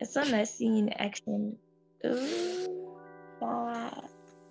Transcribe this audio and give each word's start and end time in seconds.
It's 0.00 0.14
so 0.14 0.24
nice 0.24 0.60
in 0.60 0.88
action. 0.94 1.56
Ooh, 2.06 2.96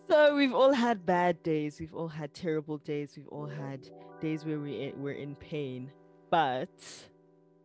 So 0.07 0.35
we've 0.35 0.53
all 0.53 0.71
had 0.71 1.05
bad 1.07 1.41
days. 1.41 1.79
We've 1.79 1.93
all 1.93 2.07
had 2.07 2.35
terrible 2.35 2.77
days. 2.77 3.13
We've 3.17 3.27
all 3.27 3.48
had 3.48 3.90
days 4.22 4.46
where 4.46 4.59
we 4.59 4.93
we're 4.96 5.14
in 5.14 5.35
pain. 5.35 5.92
But 6.30 6.70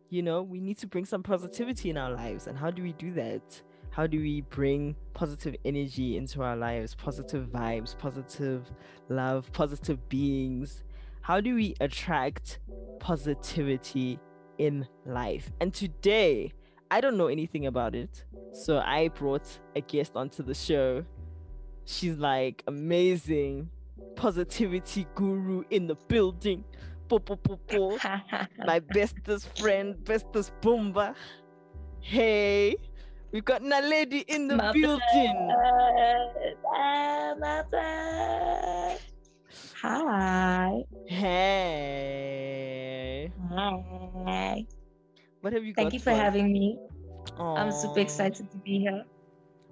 you 0.09 0.23
know, 0.23 0.41
we 0.41 0.59
need 0.59 0.79
to 0.79 0.87
bring 0.87 1.05
some 1.05 1.21
positivity 1.21 1.91
in 1.91 1.97
our 1.97 2.11
lives. 2.11 2.47
And 2.47 2.57
how 2.57 2.71
do 2.71 2.81
we 2.81 2.93
do 2.93 3.13
that? 3.13 3.61
How 3.91 4.07
do 4.07 4.19
we 4.19 4.41
bring 4.41 4.95
positive 5.13 5.55
energy 5.63 6.17
into 6.17 6.41
our 6.41 6.55
lives, 6.55 6.95
positive 6.95 7.47
vibes, 7.49 7.95
positive 7.97 8.71
love, 9.09 9.51
positive 9.53 10.09
beings? 10.09 10.83
How 11.21 11.39
do 11.39 11.53
we 11.55 11.75
attract 11.79 12.59
positivity 12.99 14.19
in 14.57 14.87
life? 15.05 15.51
And 15.61 15.73
today, 15.73 16.51
I 16.91 17.01
don't 17.01 17.17
know 17.17 17.27
anything 17.27 17.65
about 17.65 17.95
it. 17.95 18.23
So 18.53 18.79
I 18.79 19.09
brought 19.09 19.59
a 19.75 19.81
guest 19.81 20.13
onto 20.15 20.43
the 20.43 20.53
show. 20.53 21.03
She's 21.85 22.17
like 22.17 22.63
amazing 22.67 23.69
positivity 24.15 25.07
guru 25.15 25.63
in 25.69 25.87
the 25.87 25.95
building. 26.07 26.63
Po, 27.07 27.19
po, 27.19 27.35
po, 27.35 27.57
po. 27.67 27.97
My 28.65 28.79
bestest 28.79 29.57
friend, 29.59 29.95
bestest 30.03 30.51
bomba. 30.61 31.13
Hey, 31.99 32.75
we've 33.31 33.45
got 33.45 33.61
Naledi 33.61 34.23
in 34.27 34.47
the 34.47 34.55
My 34.55 34.71
building. 34.71 35.51
Ah, 36.73 37.33
my 37.39 37.63
bad. 37.71 38.99
Hi. 39.81 40.83
Hey, 41.07 42.45
Hi. 43.49 44.65
What 45.45 45.53
have 45.53 45.63
you 45.63 45.73
got? 45.73 45.83
Thank 45.83 45.93
you 45.93 45.99
for 45.99 46.09
having 46.09 46.51
me. 46.51 46.79
I'm 47.37 47.71
super 47.71 47.99
excited 47.99 48.49
to 48.49 48.57
be 48.57 48.79
here. 48.79 49.05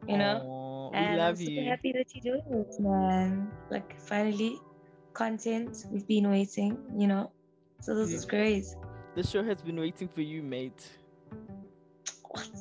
You 0.08 0.18
know? 0.20 0.38
Aw, 0.46 0.90
we 0.92 0.98
And 0.98 1.18
love 1.18 1.30
I'm 1.30 1.36
super 1.36 1.52
you. 1.52 1.68
happy 1.68 1.92
that 1.94 2.06
you're 2.14 2.36
doing 2.36 2.62
it, 2.62 2.80
man. 2.80 3.50
Like 3.72 4.00
finally, 4.00 4.60
content. 5.14 5.86
We've 5.90 6.06
been 6.06 6.30
waiting, 6.30 6.78
you 6.96 7.08
know. 7.08 7.32
So 7.82 7.96
this 7.96 8.14
is 8.14 8.24
great. 8.24 8.66
The 9.16 9.24
show 9.24 9.44
has 9.44 9.64
been 9.64 9.80
waiting 9.80 10.08
for 10.08 10.22
you, 10.22 10.44
mate. 10.44 10.88
What? 12.30 12.52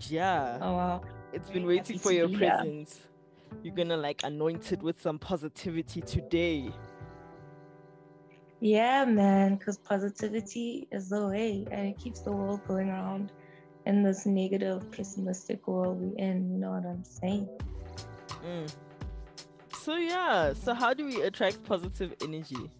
Yeah. 0.00 0.58
Oh 0.60 0.74
wow. 0.74 1.00
It's 1.32 1.48
been 1.48 1.64
waiting 1.64 1.98
for 1.98 2.12
your 2.12 2.28
presence. 2.28 3.00
You're 3.62 3.74
gonna 3.74 3.96
like 3.96 4.20
anoint 4.24 4.70
it 4.72 4.82
with 4.82 5.00
some 5.00 5.18
positivity 5.18 6.02
today. 6.02 6.74
Yeah, 8.60 9.04
man. 9.04 9.56
Because 9.56 9.78
positivity 9.78 10.88
is 10.90 11.08
the 11.08 11.26
way, 11.26 11.66
and 11.70 11.88
it 11.88 11.98
keeps 11.98 12.20
the 12.20 12.32
world 12.32 12.60
going 12.66 12.90
around 12.90 13.32
in 13.86 14.02
this 14.02 14.26
negative, 14.26 14.90
pessimistic 14.90 15.66
world 15.66 16.00
we're 16.00 16.16
in. 16.18 16.50
You 16.50 16.58
know 16.58 16.70
what 16.70 16.84
I'm 16.84 17.04
saying? 17.04 17.48
Mm. 18.44 18.74
So 19.80 19.96
yeah, 19.96 20.52
so 20.52 20.74
how 20.74 20.92
do 20.92 21.06
we 21.06 21.22
attract 21.22 21.64
positive 21.64 22.14
energy? 22.22 22.70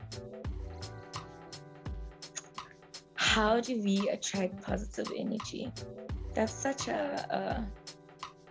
How 3.14 3.60
do 3.60 3.80
we 3.80 4.08
attract 4.08 4.62
positive 4.62 5.12
energy? 5.16 5.72
That's 6.34 6.52
such 6.52 6.88
a 6.88 7.64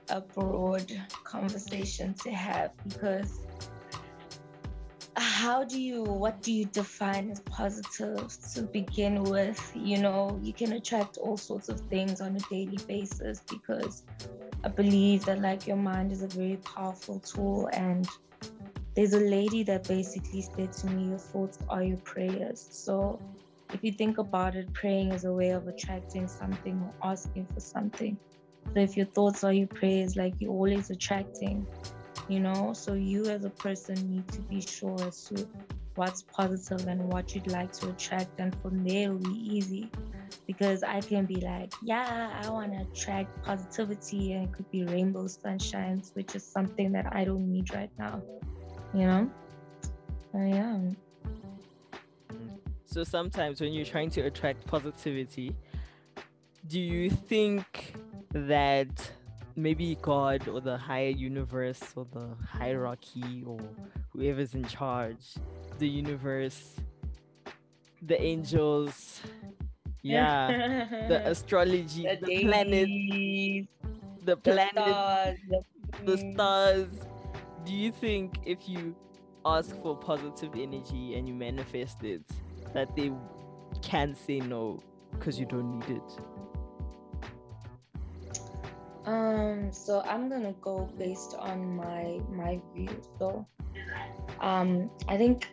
a, 0.09 0.15
a 0.15 0.21
broad 0.21 0.91
conversation 1.23 2.13
to 2.23 2.31
have 2.31 2.71
because 2.87 3.46
how 5.37 5.63
do 5.63 5.79
you 5.79 6.01
what 6.01 6.41
do 6.41 6.51
you 6.51 6.65
define 6.65 7.29
as 7.29 7.41
positive 7.41 8.35
to 8.55 8.63
begin 8.63 9.21
with? 9.21 9.71
You 9.75 9.99
know 9.99 10.39
you 10.41 10.51
can 10.51 10.71
attract 10.71 11.17
all 11.17 11.37
sorts 11.37 11.69
of 11.69 11.79
things 11.81 12.21
on 12.21 12.35
a 12.35 12.39
daily 12.49 12.79
basis 12.87 13.43
because 13.47 14.01
i 14.63 14.67
believe 14.67 15.25
that 15.25 15.39
like 15.39 15.67
your 15.67 15.77
mind 15.77 16.11
is 16.11 16.23
a 16.23 16.27
very 16.27 16.57
powerful 16.75 17.19
tool 17.19 17.69
and 17.71 18.09
there's 18.95 19.13
a 19.13 19.19
lady 19.19 19.61
that 19.61 19.87
basically 19.87 20.41
said 20.41 20.73
to 20.73 20.87
me 20.87 21.09
your 21.09 21.19
thoughts 21.19 21.59
are 21.69 21.83
your 21.83 21.97
prayers. 21.97 22.67
So 22.71 23.19
if 23.71 23.83
you 23.83 23.91
think 23.91 24.17
about 24.17 24.55
it 24.55 24.73
praying 24.73 25.11
is 25.11 25.25
a 25.25 25.31
way 25.31 25.51
of 25.51 25.67
attracting 25.67 26.27
something 26.27 26.81
or 26.81 27.11
asking 27.11 27.45
for 27.53 27.59
something. 27.59 28.17
So 28.73 28.79
if 28.79 28.97
your 28.97 29.05
thoughts 29.17 29.43
are 29.43 29.53
your 29.53 29.67
prayers 29.67 30.15
like 30.15 30.33
you're 30.39 30.51
always 30.51 30.89
attracting 30.89 31.67
you 32.27 32.39
know? 32.39 32.73
So 32.73 32.93
you 32.93 33.25
as 33.25 33.45
a 33.45 33.49
person 33.49 33.95
need 34.09 34.27
to 34.29 34.41
be 34.41 34.61
sure 34.61 35.01
as 35.03 35.25
to 35.25 35.47
what's 35.95 36.21
positive 36.23 36.87
and 36.87 37.03
what 37.11 37.33
you'd 37.33 37.51
like 37.51 37.71
to 37.73 37.89
attract. 37.89 38.39
And 38.39 38.55
from 38.61 38.83
there 38.83 39.03
it'll 39.03 39.17
be 39.17 39.55
easy. 39.57 39.89
Because 40.45 40.81
i 40.81 41.01
can 41.01 41.25
be 41.25 41.35
like 41.35 41.73
yeah 41.81 42.31
i 42.41 42.49
want 42.49 42.71
to 42.71 42.79
attract 42.79 43.43
positivity 43.43 44.33
and 44.33 44.45
it 44.45 44.53
could 44.53 44.69
be 44.71 44.83
rainbow 44.83 45.25
sunshines 45.25 46.15
which 46.15 46.35
is 46.35 46.43
something 46.43 46.91
that 46.93 47.13
i 47.13 47.25
don't 47.25 47.51
need 47.51 47.73
right 47.73 47.91
now 47.99 48.21
you 48.93 49.05
know? 49.05 49.29
So 50.31 50.39
yeah 50.39 50.79
So 52.85 53.03
sometimes 53.03 53.61
when 53.61 53.73
you're 53.73 53.85
trying 53.85 54.09
to 54.11 54.21
attract 54.21 54.65
positivity, 54.65 55.53
do 56.67 56.79
you 56.79 57.09
think 57.09 57.93
that 58.31 59.11
maybe 59.57 59.97
God 60.01 60.47
or 60.47 60.61
the 60.61 60.77
higher 60.77 61.09
universe 61.09 61.81
or 61.95 62.05
the 62.13 62.29
hierarchy 62.47 63.43
or 63.45 63.59
whoever's 64.13 64.53
in 64.53 64.63
charge, 64.63 65.33
the 65.79 65.89
universe, 65.89 66.75
the 68.03 68.21
angels, 68.21 69.21
yeah, 70.03 70.85
the 71.09 71.21
astrology, 71.27 72.07
the, 72.21 72.45
planet, 72.45 72.87
daisies, 72.87 73.65
the 74.23 74.37
the 74.43 74.69
stars, 74.71 75.37
the, 75.49 75.61
the 76.05 76.33
stars. 76.33 76.87
Do 77.65 77.73
you 77.73 77.91
think 77.91 78.37
if 78.45 78.69
you 78.69 78.95
ask 79.43 79.75
for 79.81 79.97
positive 79.97 80.53
energy 80.55 81.15
and 81.15 81.27
you 81.27 81.33
manifest 81.33 82.03
it, 82.03 82.21
that 82.73 82.95
they 82.95 83.11
can 83.81 84.15
say 84.15 84.39
no 84.39 84.79
because 85.11 85.39
you 85.39 85.47
don't 85.47 85.79
need 85.79 85.97
it? 85.97 86.19
Um, 89.07 89.71
so 89.71 90.01
I'm 90.01 90.27
gonna 90.27 90.53
go 90.59 90.89
based 90.99 91.33
on 91.39 91.77
my 91.77 92.19
my 92.29 92.59
view. 92.75 92.89
So, 93.17 93.47
um, 94.41 94.89
I 95.07 95.17
think 95.17 95.49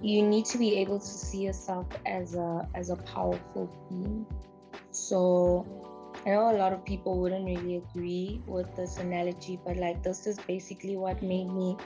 you 0.00 0.22
need 0.22 0.44
to 0.46 0.58
be 0.58 0.76
able 0.76 1.00
to 1.00 1.06
see 1.06 1.42
yourself 1.42 1.88
as 2.06 2.36
a 2.36 2.68
as 2.76 2.90
a 2.90 2.96
powerful 2.96 3.68
being. 3.90 4.24
So, 4.92 5.66
I 6.24 6.30
know 6.30 6.54
a 6.54 6.56
lot 6.56 6.72
of 6.72 6.84
people 6.84 7.18
wouldn't 7.18 7.46
really 7.46 7.78
agree 7.78 8.40
with 8.46 8.74
this 8.76 8.98
analogy, 8.98 9.58
but 9.66 9.76
like 9.76 10.04
this 10.04 10.28
is 10.28 10.38
basically 10.38 10.96
what 10.96 11.20
made 11.22 11.48
me 11.48 11.76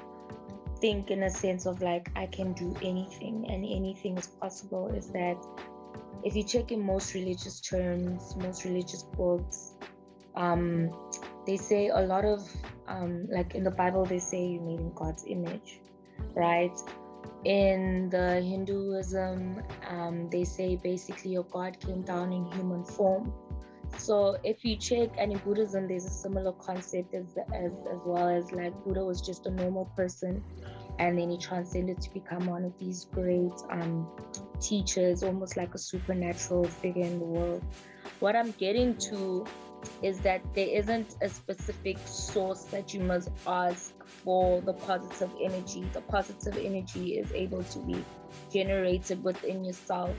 think 0.78 1.10
in 1.10 1.22
a 1.22 1.30
sense 1.30 1.64
of 1.64 1.80
like 1.80 2.10
I 2.16 2.26
can 2.26 2.52
do 2.52 2.76
anything 2.82 3.46
and 3.48 3.64
anything 3.64 4.18
is 4.18 4.26
possible. 4.26 4.88
Is 4.88 5.08
that 5.12 5.38
if 6.22 6.36
you 6.36 6.42
check 6.42 6.70
in 6.70 6.84
most 6.84 7.14
religious 7.14 7.60
terms, 7.60 8.36
most 8.36 8.66
religious 8.66 9.04
books, 9.04 9.76
um, 10.36 10.90
they 11.46 11.56
say 11.56 11.88
a 11.88 12.00
lot 12.00 12.24
of 12.24 12.48
um, 12.88 13.26
like 13.30 13.54
in 13.54 13.64
the 13.64 13.70
bible 13.70 14.04
they 14.04 14.18
say 14.18 14.46
you're 14.46 14.62
made 14.62 14.80
in 14.80 14.92
god's 14.94 15.24
image 15.26 15.80
right? 16.34 16.76
In 17.44 18.10
the 18.10 18.40
hinduism 18.40 19.62
um, 19.88 20.28
they 20.30 20.44
say 20.44 20.76
basically 20.76 21.32
your 21.32 21.44
god 21.44 21.78
came 21.80 22.02
down 22.02 22.32
in 22.32 22.44
human 22.52 22.84
form. 22.84 23.32
So 23.96 24.36
if 24.44 24.64
you 24.64 24.76
check 24.76 25.10
and 25.18 25.32
in 25.32 25.38
buddhism 25.38 25.88
there's 25.88 26.04
a 26.04 26.10
similar 26.10 26.52
concept 26.52 27.14
as, 27.14 27.36
as, 27.52 27.72
as 27.72 27.98
well 28.04 28.28
as 28.28 28.52
like 28.52 28.72
buddha 28.84 29.04
was 29.04 29.20
just 29.20 29.46
a 29.46 29.50
normal 29.50 29.86
person 29.96 30.44
and 30.98 31.18
then 31.18 31.30
he 31.30 31.38
transcended 31.38 32.00
to 32.02 32.12
become 32.12 32.46
one 32.46 32.64
of 32.64 32.78
these 32.78 33.06
great 33.06 33.52
um, 33.70 34.06
teachers 34.60 35.22
almost 35.22 35.56
like 35.56 35.74
a 35.74 35.78
supernatural 35.78 36.64
figure 36.64 37.04
in 37.04 37.18
the 37.18 37.24
world. 37.24 37.64
What 38.20 38.36
i'm 38.36 38.52
getting 38.52 38.96
to 38.98 39.46
is 40.02 40.20
that 40.20 40.42
there 40.54 40.68
isn't 40.68 41.16
a 41.22 41.28
specific 41.28 41.98
source 42.06 42.64
that 42.64 42.94
you 42.94 43.00
must 43.00 43.30
ask 43.46 43.92
for 44.04 44.60
the 44.62 44.72
positive 44.72 45.30
energy. 45.40 45.84
The 45.92 46.00
positive 46.02 46.56
energy 46.56 47.18
is 47.18 47.30
able 47.32 47.62
to 47.64 47.78
be 47.80 48.04
generated 48.52 49.22
within 49.22 49.64
yourself, 49.64 50.16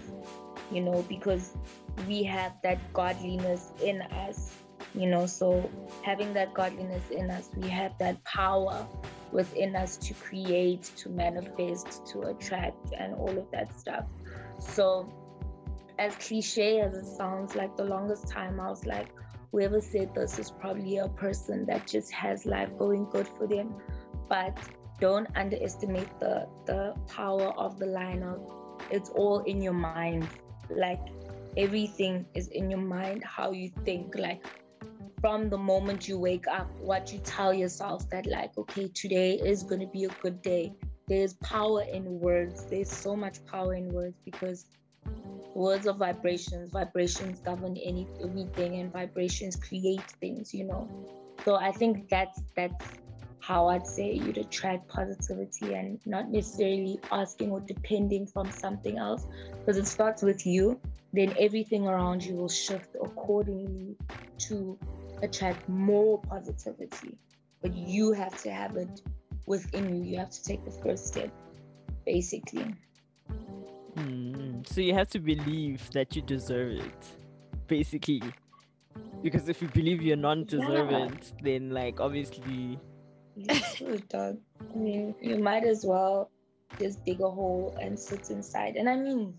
you 0.72 0.82
know, 0.82 1.04
because 1.08 1.58
we 2.08 2.24
have 2.24 2.54
that 2.64 2.94
godliness 2.94 3.72
in 3.84 4.02
us, 4.02 4.56
you 4.94 5.08
know. 5.08 5.26
So, 5.26 5.70
having 6.04 6.34
that 6.34 6.54
godliness 6.54 7.10
in 7.10 7.30
us, 7.30 7.50
we 7.56 7.68
have 7.70 7.98
that 8.00 8.24
power 8.24 8.88
within 9.32 9.76
us 9.76 9.98
to 9.98 10.14
create, 10.16 10.84
to 10.98 11.10
manifest, 11.10 12.06
to 12.08 12.22
attract, 12.22 12.94
and 12.98 13.16
all 13.16 13.38
of 13.38 13.50
that 13.52 13.78
stuff. 13.80 14.06
So, 14.60 15.12
as 16.00 16.16
cliche 16.16 16.82
as 16.82 16.96
it 16.96 17.06
sounds, 17.06 17.56
like 17.56 17.76
the 17.78 17.86
longest 17.86 18.28
time 18.28 18.60
I 18.60 18.70
was 18.70 18.86
like, 18.86 19.08
whoever 19.52 19.82
said 19.82 20.14
this 20.16 20.40
is 20.40 20.52
probably 20.52 20.98
a 20.98 21.08
person 21.10 21.66
that 21.66 21.88
just 21.88 22.12
has 22.12 22.46
life 22.46 22.70
going 22.78 23.06
good 23.10 23.28
for 23.28 23.48
them. 23.48 23.76
But 24.30 24.58
don't 25.00 25.28
underestimate 25.36 26.10
the 26.20 26.48
the 26.66 26.96
power 27.08 27.52
of 27.58 27.80
the 27.80 27.88
line 27.88 28.24
of 28.24 28.40
it's 28.90 29.10
all 29.10 29.40
in 29.40 29.62
your 29.62 29.74
mind. 29.74 30.28
Like 30.70 31.02
everything 31.58 32.26
is 32.34 32.48
in 32.50 32.70
your 32.70 32.80
mind, 32.80 33.24
how 33.24 33.52
you 33.52 33.70
think, 33.84 34.16
like 34.16 34.44
from 35.22 35.50
the 35.50 35.58
moment 35.58 36.08
you 36.08 36.18
wake 36.18 36.48
up, 36.48 36.70
what 36.80 37.14
you 37.14 37.20
tell 37.20 37.54
yourself 37.54 38.10
that, 38.10 38.26
like, 38.26 38.58
okay, 38.58 38.90
today 38.94 39.36
is 39.36 39.64
going 39.64 39.82
to 39.82 39.88
be 39.88 40.06
a 40.06 40.10
good 40.22 40.42
day. 40.42 40.74
There's 41.08 41.34
power 41.36 41.84
in 41.84 42.20
words. 42.20 42.66
There's 42.66 42.90
so 42.90 43.16
much 43.16 43.46
power 43.46 43.76
in 43.76 43.90
words 43.90 44.18
because 44.26 44.66
words 45.56 45.88
are 45.88 45.94
vibrations. 45.94 46.72
Vibrations 46.72 47.40
govern 47.40 47.78
any 47.78 48.08
anything, 48.22 48.80
and 48.80 48.92
vibrations 48.92 49.56
create 49.56 50.10
things. 50.20 50.54
You 50.54 50.66
know, 50.66 50.90
so 51.46 51.56
I 51.56 51.72
think 51.72 52.10
that's 52.10 52.42
that's 52.56 52.86
how 53.40 53.68
I'd 53.68 53.88
say 53.88 54.14
you'd 54.14 54.38
attract 54.38 54.88
positivity 54.88 55.74
and 55.74 56.00
not 56.06 56.30
necessarily 56.30 57.00
asking 57.12 57.52
or 57.52 57.60
depending 57.60 58.28
from 58.28 58.52
something 58.52 58.98
else. 59.00 59.26
Because 59.60 59.78
it 59.78 59.88
starts 59.88 60.22
with 60.22 60.46
you 60.46 60.80
then 61.14 61.34
everything 61.38 61.88
around 61.88 62.24
you 62.24 62.36
will 62.36 62.50
shift 62.50 62.96
accordingly 63.02 63.98
to 64.38 64.78
attract 65.22 65.68
more 65.68 66.22
positivity. 66.22 67.18
But 67.62 67.76
you 67.76 68.14
have 68.14 68.42
to 68.44 68.52
have 68.52 68.76
it 68.78 69.02
within 69.46 69.94
you. 69.96 70.04
You 70.04 70.18
have 70.18 70.32
to 70.32 70.44
take 70.44 70.64
the 70.66 70.72
first 70.72 71.08
step 71.08 71.32
basically. 72.06 72.66
Mm, 73.98 74.31
so 74.68 74.82
you 74.82 74.94
have 74.94 75.08
to 75.08 75.20
believe 75.20 75.90
that 75.92 76.16
you 76.16 76.22
deserve 76.22 76.72
it 76.74 77.06
basically 77.68 78.22
because 79.22 79.48
if 79.50 79.62
you 79.62 79.68
believe 79.70 80.02
you're 80.02 80.18
non-deserving 80.18 81.10
yeah. 81.10 81.32
then 81.44 81.70
like 81.70 82.00
obviously 82.00 82.80
dog. 84.10 84.38
I 84.60 84.78
mean, 84.78 85.16
you 85.22 85.38
might 85.38 85.64
as 85.64 85.86
well 85.86 86.30
just 86.80 87.04
dig 87.06 87.22
a 87.22 87.30
hole 87.30 87.76
and 87.82 87.98
sit 88.00 88.30
inside. 88.30 88.76
And 88.76 88.90
I 88.90 88.96
mean, 88.96 89.34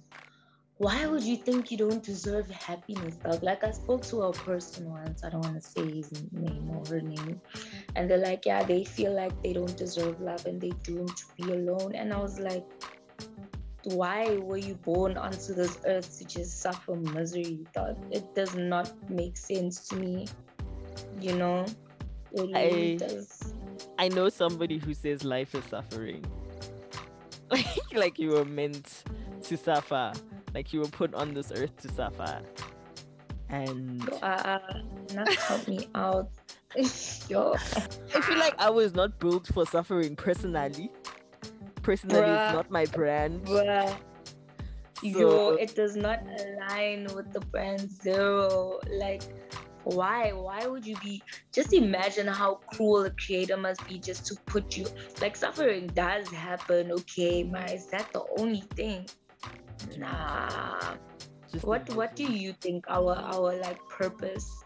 why 0.78 1.06
would 1.06 1.22
you 1.22 1.36
think 1.36 1.70
you 1.70 1.78
don't 1.78 2.02
deserve 2.02 2.50
happiness, 2.50 3.16
dog? 3.16 3.42
Like 3.42 3.62
I 3.64 3.70
spoke 3.70 4.02
to 4.06 4.22
a 4.22 4.32
person 4.32 4.90
once, 4.90 5.22
I 5.24 5.30
don't 5.30 5.42
want 5.42 5.62
to 5.62 5.68
say 5.68 5.88
his 5.88 6.10
name 6.32 6.70
or 6.70 6.84
her 6.88 7.00
name, 7.00 7.40
and 7.94 8.10
they're 8.10 8.18
like, 8.18 8.46
yeah, 8.46 8.62
they 8.64 8.84
feel 8.84 9.14
like 9.14 9.40
they 9.42 9.52
don't 9.52 9.76
deserve 9.76 10.20
love 10.20 10.44
and 10.46 10.60
they 10.60 10.70
doomed 10.82 11.16
to 11.16 11.24
be 11.36 11.52
alone. 11.52 11.94
And 11.94 12.12
I 12.12 12.18
was 12.18 12.40
like, 12.40 12.64
why 13.84 14.36
were 14.36 14.56
you 14.56 14.74
born 14.74 15.16
onto 15.16 15.54
this 15.54 15.78
earth 15.86 16.18
to 16.18 16.24
just 16.24 16.60
suffer 16.60 16.94
misery? 16.96 17.66
It 18.10 18.34
does 18.34 18.54
not 18.54 18.92
make 19.10 19.36
sense 19.36 19.88
to 19.88 19.96
me, 19.96 20.26
you 21.20 21.34
know. 21.34 21.66
It 22.32 22.40
really 22.40 22.94
I, 22.94 22.96
does. 22.96 23.54
I 23.98 24.08
know 24.08 24.28
somebody 24.28 24.78
who 24.78 24.94
says 24.94 25.24
life 25.24 25.54
is 25.54 25.64
suffering. 25.64 26.24
Like 27.50 27.66
like 27.92 28.18
you 28.18 28.30
were 28.30 28.44
meant 28.44 29.04
to 29.42 29.56
suffer. 29.56 30.12
Like 30.54 30.72
you 30.72 30.80
were 30.80 30.88
put 30.88 31.14
on 31.14 31.34
this 31.34 31.52
earth 31.54 31.76
to 31.82 31.88
suffer. 31.90 32.40
And 33.48 34.08
uh, 34.22 34.58
not 35.14 35.32
help 35.34 35.68
me 35.68 35.88
out. 35.94 36.30
Yo. 37.28 37.54
I 37.54 38.20
feel 38.20 38.38
like 38.38 38.54
I 38.58 38.70
was 38.70 38.94
not 38.94 39.18
built 39.18 39.46
for 39.48 39.66
suffering 39.66 40.16
personally. 40.16 40.90
Personally, 41.82 42.20
Bruh. 42.20 42.46
it's 42.46 42.54
not 42.54 42.70
my 42.70 42.86
brand. 42.86 43.44
Bruh. 43.44 43.88
So, 45.02 45.08
Yo, 45.08 45.54
it 45.54 45.74
does 45.74 45.96
not 45.96 46.20
align 46.22 47.08
with 47.14 47.32
the 47.32 47.40
brand 47.40 47.90
zero. 47.90 48.78
Like 48.88 49.22
why 49.84 50.30
why 50.32 50.66
would 50.66 50.86
you 50.86 50.96
be 50.96 51.22
just 51.52 51.72
imagine 51.72 52.26
how 52.26 52.54
cruel 52.72 53.04
a 53.04 53.10
creator 53.10 53.56
must 53.56 53.86
be 53.88 53.98
just 53.98 54.24
to 54.26 54.36
put 54.46 54.76
you 54.76 54.86
like 55.20 55.34
suffering 55.34 55.86
does 55.88 56.28
happen 56.28 56.92
okay 56.92 57.42
but 57.42 57.70
is 57.70 57.86
that 57.88 58.06
the 58.12 58.22
only 58.38 58.62
thing 58.76 59.06
nah 59.98 60.94
just 61.50 61.64
what 61.64 61.88
what 61.94 62.14
do 62.14 62.24
you 62.24 62.52
think 62.60 62.84
our 62.88 63.16
our 63.16 63.56
like 63.60 63.78
purpose 63.88 64.62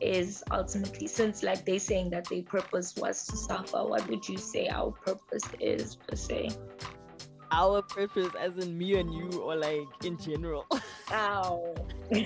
is 0.00 0.42
ultimately 0.50 1.06
since 1.06 1.42
like 1.42 1.64
they're 1.64 1.78
saying 1.78 2.10
that 2.10 2.28
their 2.28 2.42
purpose 2.42 2.94
was 2.96 3.24
to 3.26 3.36
suffer 3.36 3.84
what 3.84 4.08
would 4.08 4.28
you 4.28 4.36
say 4.36 4.68
our 4.68 4.90
purpose 4.90 5.44
is 5.60 5.96
per 5.96 6.16
se? 6.16 6.50
Our 7.50 7.82
purpose 7.82 8.30
as 8.40 8.56
in 8.58 8.76
me 8.76 8.98
and 8.98 9.12
you 9.12 9.40
or 9.40 9.56
like 9.56 9.86
in 10.04 10.18
general. 10.18 10.66
Ow. 11.12 11.74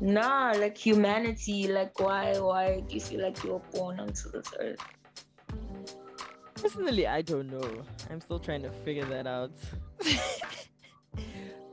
Nah 0.00 0.52
like 0.52 0.78
humanity 0.78 1.66
like 1.66 1.98
why 1.98 2.38
why 2.38 2.80
do 2.86 2.94
you 2.94 3.00
feel 3.00 3.22
like 3.22 3.42
you 3.42 3.54
were 3.54 3.62
born 3.72 3.98
onto 3.98 4.30
this 4.30 4.46
earth? 4.60 4.78
Personally 6.54 7.06
i 7.06 7.20
don't 7.20 7.50
know. 7.50 7.82
I'm 8.08 8.20
still 8.20 8.38
trying 8.38 8.62
to 8.62 8.70
figure 8.84 9.06
that 9.06 9.26
out. 9.26 9.50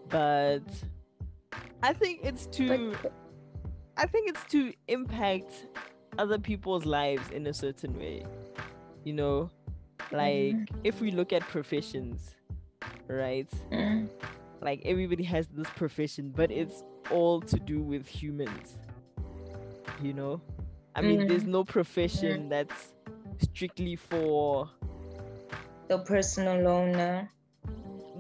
But 0.10 0.62
i 1.84 1.94
think 1.94 2.22
it's 2.24 2.48
to 2.48 2.96
i 3.97 4.06
think 4.06 4.30
it's 4.30 4.44
to 4.45 4.74
impact 4.88 5.68
other 6.18 6.38
people's 6.38 6.86
lives 6.86 7.30
in 7.31 7.47
a 7.47 7.53
certain 7.53 7.97
way 7.97 8.25
you 9.03 9.13
know 9.13 9.50
like 10.12 10.56
mm. 10.56 10.68
if 10.83 11.01
we 11.01 11.12
look 11.12 11.33
at 11.33 11.42
professions 11.42 12.36
right 13.07 13.50
mm. 13.71 14.07
like 14.62 14.81
everybody 14.86 15.24
has 15.24 15.47
this 15.47 15.69
profession 15.75 16.31
but 16.36 16.51
it's 16.51 16.83
all 17.12 17.42
to 17.42 17.59
do 17.59 17.81
with 17.81 18.07
humans. 18.07 18.77
You 20.01 20.13
know? 20.13 20.41
I 20.95 21.01
mean, 21.01 21.21
mm. 21.21 21.27
there's 21.27 21.45
no 21.45 21.63
profession 21.63 22.44
mm. 22.44 22.50
that's 22.50 22.94
strictly 23.39 23.95
for 23.95 24.69
the 25.88 26.00
personal 26.00 26.68
owner. 26.68 27.30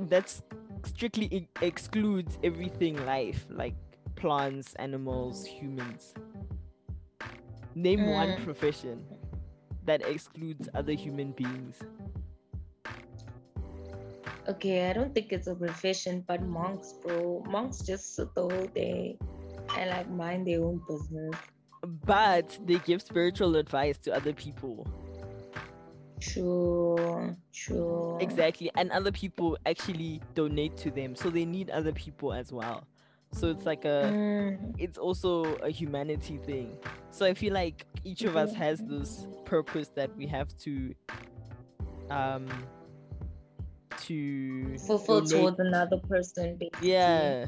That's 0.01 0.41
strictly 0.83 1.47
excludes 1.61 2.37
everything 2.43 3.03
life, 3.05 3.45
like 3.49 3.75
plants, 4.15 4.73
animals, 4.75 5.45
humans. 5.45 6.13
Name 7.75 7.99
mm. 7.99 8.13
one 8.13 8.43
profession 8.43 9.03
that 9.85 10.01
excludes 10.01 10.69
other 10.73 10.93
human 10.93 11.31
beings 11.31 11.81
okay, 14.47 14.89
I 14.89 14.93
don't 14.93 15.13
think 15.13 15.31
it's 15.31 15.47
a 15.47 15.55
profession, 15.55 16.23
but 16.27 16.41
monks, 16.41 16.93
bro, 16.93 17.43
monks 17.47 17.79
just 17.79 18.15
sit 18.15 18.33
the 18.35 18.41
whole 18.41 18.67
day 18.67 19.17
and 19.77 19.89
like 19.89 20.09
mind 20.09 20.47
their 20.47 20.63
own 20.63 20.81
business. 20.87 21.35
But 22.05 22.57
they 22.65 22.79
give 22.79 23.01
spiritual 23.01 23.55
advice 23.55 23.97
to 23.99 24.13
other 24.13 24.33
people. 24.33 24.87
True, 26.19 27.35
true. 27.53 28.17
Exactly. 28.19 28.71
And 28.75 28.91
other 28.91 29.11
people 29.11 29.57
actually 29.65 30.21
donate 30.33 30.77
to 30.77 30.89
them. 30.89 31.15
So 31.15 31.29
they 31.29 31.45
need 31.45 31.69
other 31.69 31.91
people 31.91 32.33
as 32.33 32.51
well. 32.51 32.87
So 33.35 33.47
it's 33.47 33.65
like 33.65 33.83
a 33.83 34.09
mm. 34.13 34.75
it's 34.79 34.97
also 34.97 35.43
a 35.55 35.69
humanity 35.69 36.37
thing. 36.37 36.77
So 37.11 37.25
I 37.25 37.33
feel 37.33 37.53
like 37.53 37.85
each 38.05 38.23
of 38.23 38.37
us 38.37 38.53
has 38.53 38.79
this 38.79 39.27
purpose 39.43 39.89
that 39.95 40.15
we 40.15 40.25
have 40.27 40.55
to 40.59 40.95
um 42.09 42.47
to 43.97 44.77
fulfill 44.79 45.21
donate, 45.21 45.31
towards 45.31 45.59
another 45.59 45.97
person 45.97 46.57
basically. 46.57 46.89
yeah 46.89 47.45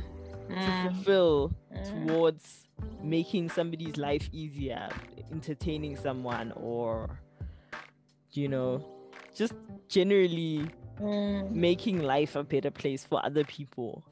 mm. 0.49 0.65
to 0.65 0.93
fulfill 0.93 1.53
mm. 1.73 2.07
towards 2.07 2.67
making 3.03 3.49
somebody's 3.49 3.97
life 3.97 4.29
easier 4.31 4.89
entertaining 5.31 5.95
someone 5.95 6.51
or 6.55 7.19
you 8.31 8.47
know 8.47 8.83
just 9.35 9.53
generally 9.87 10.65
mm. 11.01 11.51
making 11.51 12.01
life 12.01 12.35
a 12.35 12.43
better 12.43 12.71
place 12.71 13.03
for 13.03 13.23
other 13.25 13.43
people 13.43 14.03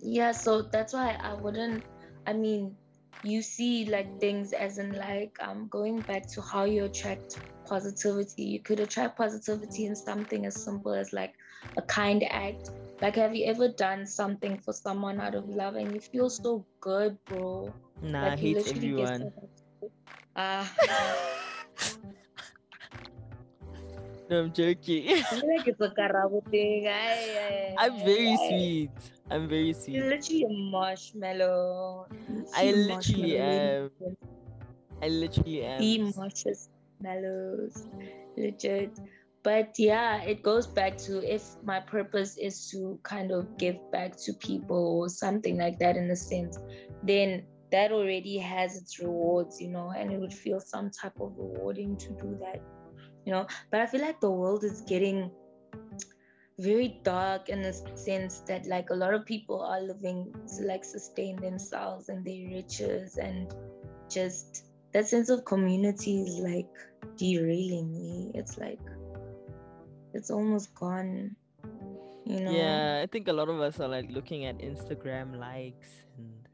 yeah 0.00 0.32
so 0.32 0.62
that's 0.62 0.92
why 0.92 1.16
i 1.22 1.34
wouldn't 1.34 1.84
i 2.26 2.32
mean 2.32 2.74
you 3.22 3.42
see 3.42 3.84
like 3.86 4.20
things 4.20 4.52
as 4.52 4.78
in 4.78 4.92
like 4.92 5.32
um 5.40 5.66
going 5.70 6.02
back 6.02 6.26
to 6.28 6.40
how 6.40 6.64
you 6.64 6.84
attract 6.84 7.40
positivity. 7.68 8.44
You 8.44 8.60
could 8.60 8.80
attract 8.80 9.16
positivity 9.16 9.86
in 9.86 9.94
something 9.94 10.46
as 10.46 10.56
simple 10.64 10.92
as 10.94 11.12
like 11.12 11.34
a 11.76 11.82
kind 11.82 12.24
act. 12.30 12.70
Like 13.00 13.16
have 13.16 13.34
you 13.34 13.46
ever 13.46 13.68
done 13.68 14.06
something 14.06 14.60
for 14.60 14.72
someone 14.72 15.20
out 15.20 15.34
of 15.34 15.48
love 15.48 15.74
and 15.76 15.94
you 15.94 16.00
feel 16.00 16.30
so 16.30 16.66
good 16.80 17.16
bro? 17.28 17.74
Nah 18.02 18.24
like, 18.24 18.32
i 18.32 18.36
hate 18.36 18.66
everyone. 18.66 19.32
Uh, 20.34 20.66
no 24.30 24.40
i'm 24.40 24.52
joking 24.52 25.06
like 25.06 25.66
it's 25.66 25.80
a 25.80 25.90
thing. 26.50 26.86
i'm 27.78 27.98
very 27.98 28.36
sweet 28.48 28.90
I'm 29.30 29.48
very 29.48 29.72
sweet. 29.74 29.96
You're 29.96 30.08
literally 30.08 30.44
a 30.44 30.70
marshmallow. 30.70 32.06
I 32.56 32.72
literally 32.72 33.38
am. 33.38 33.90
I 35.02 35.08
literally 35.08 35.64
am. 35.64 35.80
The 35.80 36.12
marshmallows, 36.16 37.86
legit. 38.36 38.98
But 39.42 39.74
yeah, 39.78 40.22
it 40.22 40.42
goes 40.42 40.66
back 40.66 40.96
to 40.98 41.22
if 41.22 41.44
my 41.62 41.80
purpose 41.80 42.36
is 42.38 42.70
to 42.70 42.98
kind 43.02 43.30
of 43.30 43.56
give 43.58 43.76
back 43.92 44.16
to 44.24 44.32
people 44.34 44.98
or 44.98 45.08
something 45.08 45.58
like 45.58 45.78
that 45.78 45.96
in 45.96 46.10
a 46.10 46.16
sense, 46.16 46.58
then 47.02 47.44
that 47.70 47.92
already 47.92 48.38
has 48.38 48.76
its 48.76 48.98
rewards, 48.98 49.60
you 49.60 49.68
know, 49.68 49.92
and 49.96 50.10
it 50.10 50.18
would 50.18 50.32
feel 50.32 50.58
some 50.58 50.90
type 50.90 51.14
of 51.20 51.32
rewarding 51.36 51.96
to 51.98 52.08
do 52.14 52.36
that, 52.40 52.62
you 53.28 53.34
know. 53.34 53.46
But 53.70 53.80
I 53.82 53.86
feel 53.86 54.00
like 54.00 54.20
the 54.20 54.30
world 54.30 54.64
is 54.64 54.80
getting 54.80 55.30
very 56.58 57.00
dark 57.04 57.50
in 57.50 57.60
the 57.60 57.74
sense 57.94 58.40
that 58.48 58.64
like 58.66 58.88
a 58.90 58.94
lot 58.94 59.12
of 59.12 59.26
people 59.26 59.60
are 59.60 59.80
living 59.80 60.34
to 60.56 60.64
like 60.64 60.82
sustain 60.82 61.36
themselves 61.36 62.08
and 62.08 62.24
their 62.24 62.48
riches 62.48 63.18
and 63.18 63.54
just 64.10 64.64
that 64.92 65.06
sense 65.06 65.28
of 65.28 65.44
community 65.44 66.22
is 66.22 66.38
like 66.38 66.72
derailing 67.18 67.92
me. 67.92 68.32
It's 68.34 68.56
like 68.56 68.80
it's 70.14 70.30
almost 70.30 70.74
gone. 70.74 71.36
You 72.24 72.40
know? 72.40 72.50
Yeah, 72.50 73.00
I 73.02 73.06
think 73.06 73.28
a 73.28 73.32
lot 73.32 73.48
of 73.48 73.60
us 73.60 73.78
are 73.78 73.88
like 73.88 74.10
looking 74.10 74.46
at 74.46 74.58
Instagram 74.58 75.38
likes 75.38 75.88
and 76.16 76.47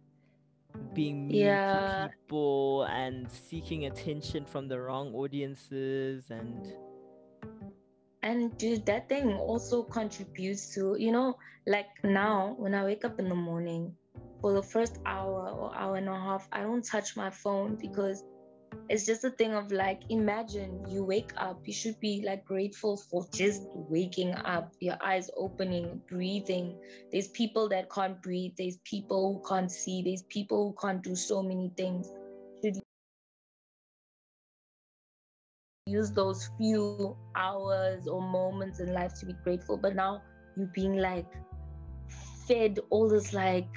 being 0.95 1.27
mean 1.29 1.59
Yeah. 1.59 1.69
to 1.69 2.11
people 2.11 2.85
and 2.85 3.31
seeking 3.31 3.87
attention 3.87 4.45
from 4.45 4.69
the 4.69 4.81
wrong 4.81 5.15
audiences 5.15 6.31
and 6.31 6.75
And 8.23 8.57
dude, 8.57 8.87
that 8.87 9.09
thing 9.09 9.35
also 9.35 9.83
contributes 9.83 10.75
to, 10.75 10.97
you 10.99 11.13
know, 11.13 11.37
like 11.67 11.87
now 12.03 12.55
when 12.59 12.75
I 12.75 12.85
wake 12.85 13.05
up 13.05 13.19
in 13.19 13.29
the 13.29 13.35
morning, 13.35 13.95
for 14.41 14.53
the 14.53 14.63
first 14.63 14.99
hour 15.07 15.51
or 15.51 15.75
hour 15.77 15.97
and 15.97 16.09
a 16.09 16.17
half, 16.19 16.49
I 16.53 16.61
don't 16.63 16.85
touch 16.85 17.17
my 17.17 17.31
phone 17.31 17.77
because 17.77 18.25
it's 18.89 19.07
just 19.07 19.25
a 19.25 19.31
thing 19.31 19.53
of 19.55 19.73
like, 19.73 20.03
imagine 20.11 20.85
you 20.89 21.05
wake 21.05 21.33
up, 21.37 21.61
you 21.65 21.73
should 21.73 21.99
be 22.01 22.23
like 22.25 22.45
grateful 22.45 22.97
for 22.97 23.27
just 23.33 23.63
waking 23.75 24.35
up, 24.35 24.73
your 24.81 24.97
eyes 25.03 25.31
opening, 25.37 26.01
breathing. 26.09 26.77
There's 27.11 27.29
people 27.29 27.69
that 27.71 27.91
can't 27.91 28.23
breathe, 28.23 28.53
there's 28.59 28.79
people 28.85 29.35
who 29.35 29.49
can't 29.49 29.71
see, 29.71 30.03
there's 30.03 30.23
people 30.23 30.69
who 30.69 30.87
can't 30.87 31.03
do 31.03 31.17
so 31.17 31.43
many 31.43 31.73
things. 31.77 32.09
Should 32.63 32.81
use 35.87 36.11
those 36.13 36.49
few 36.57 37.15
hours 37.37 38.07
or 38.09 38.23
moments 38.23 38.81
in 38.81 38.95
life 38.95 39.13
to 39.21 39.27
be 39.27 39.35
grateful 39.45 39.77
but 39.77 39.95
now 39.95 40.23
you 40.57 40.67
being 40.75 40.97
like 40.97 41.27
fed 42.49 42.79
all 42.89 43.07
this 43.07 43.35
like 43.35 43.69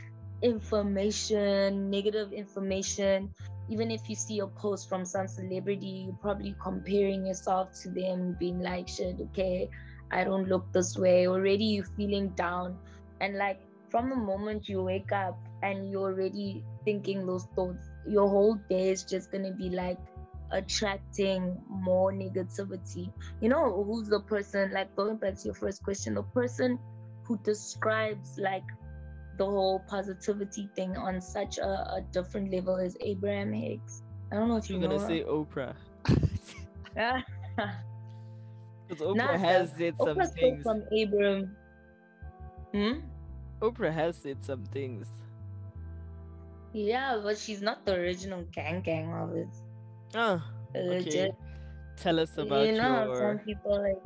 information 0.41 1.89
negative 1.89 2.31
information 2.31 3.29
even 3.69 3.91
if 3.91 4.09
you 4.09 4.15
see 4.15 4.39
a 4.39 4.47
post 4.47 4.89
from 4.89 5.05
some 5.05 5.27
celebrity 5.27 6.05
you're 6.05 6.21
probably 6.21 6.55
comparing 6.61 7.25
yourself 7.25 7.73
to 7.73 7.89
them 7.89 8.35
being 8.39 8.59
like 8.59 8.87
shit 8.87 9.15
okay 9.21 9.69
i 10.11 10.23
don't 10.23 10.47
look 10.47 10.71
this 10.73 10.97
way 10.97 11.27
already 11.27 11.65
you're 11.65 11.85
feeling 11.97 12.29
down 12.29 12.77
and 13.21 13.37
like 13.37 13.59
from 13.89 14.09
the 14.09 14.15
moment 14.15 14.67
you 14.67 14.81
wake 14.81 15.11
up 15.11 15.37
and 15.63 15.89
you're 15.89 16.11
already 16.11 16.63
thinking 16.85 17.25
those 17.25 17.45
thoughts 17.55 17.89
your 18.07 18.29
whole 18.29 18.55
day 18.69 18.89
is 18.89 19.03
just 19.03 19.31
gonna 19.31 19.51
be 19.51 19.69
like 19.69 19.97
attracting 20.51 21.57
more 21.69 22.11
negativity. 22.11 23.11
You 23.41 23.49
know, 23.49 23.83
who's 23.83 24.07
the 24.07 24.21
person, 24.21 24.71
like 24.71 24.95
going 24.95 25.17
back 25.17 25.35
to 25.35 25.45
your 25.45 25.53
first 25.53 25.83
question, 25.83 26.15
the 26.15 26.23
person 26.23 26.79
who 27.23 27.37
describes 27.39 28.37
like 28.37 28.63
the 29.37 29.45
whole 29.45 29.79
positivity 29.87 30.69
thing 30.75 30.97
on 30.97 31.21
such 31.21 31.57
a, 31.57 31.67
a 31.67 32.01
different 32.11 32.51
level 32.51 32.75
is 32.77 32.97
Abraham 33.01 33.53
Hicks. 33.53 34.01
I 34.31 34.35
don't 34.35 34.49
know 34.49 34.57
if 34.57 34.69
you 34.69 34.77
you're 34.79 34.87
gonna 34.89 35.05
say 35.07 35.23
Oprah. 35.23 35.75
her. 36.95 37.23
Because 38.87 39.03
Oprah 39.03 39.15
Nah, 39.17 39.37
has 39.37 39.71
said 39.77 39.95
some 39.99 40.17
Oprah 40.17 40.33
things. 40.33 40.63
from 40.63 40.83
Abraham. 40.93 41.55
Hmm? 42.73 42.99
Oprah 43.61 43.91
has 43.91 44.15
said 44.15 44.43
some 44.43 44.63
things. 44.65 45.07
Yeah, 46.73 47.19
but 47.21 47.37
she's 47.37 47.61
not 47.61 47.85
the 47.85 47.95
original 47.95 48.43
gang 48.53 48.81
gang 48.81 49.13
of 49.13 49.35
it. 49.35 49.47
Oh, 50.15 50.41
okay. 50.75 51.31
Tell 51.97 52.19
us 52.19 52.37
about 52.37 52.65
you 52.67 52.73
know 52.73 53.05
your. 53.05 53.17
some 53.17 53.39
people 53.39 53.81
like 53.81 54.01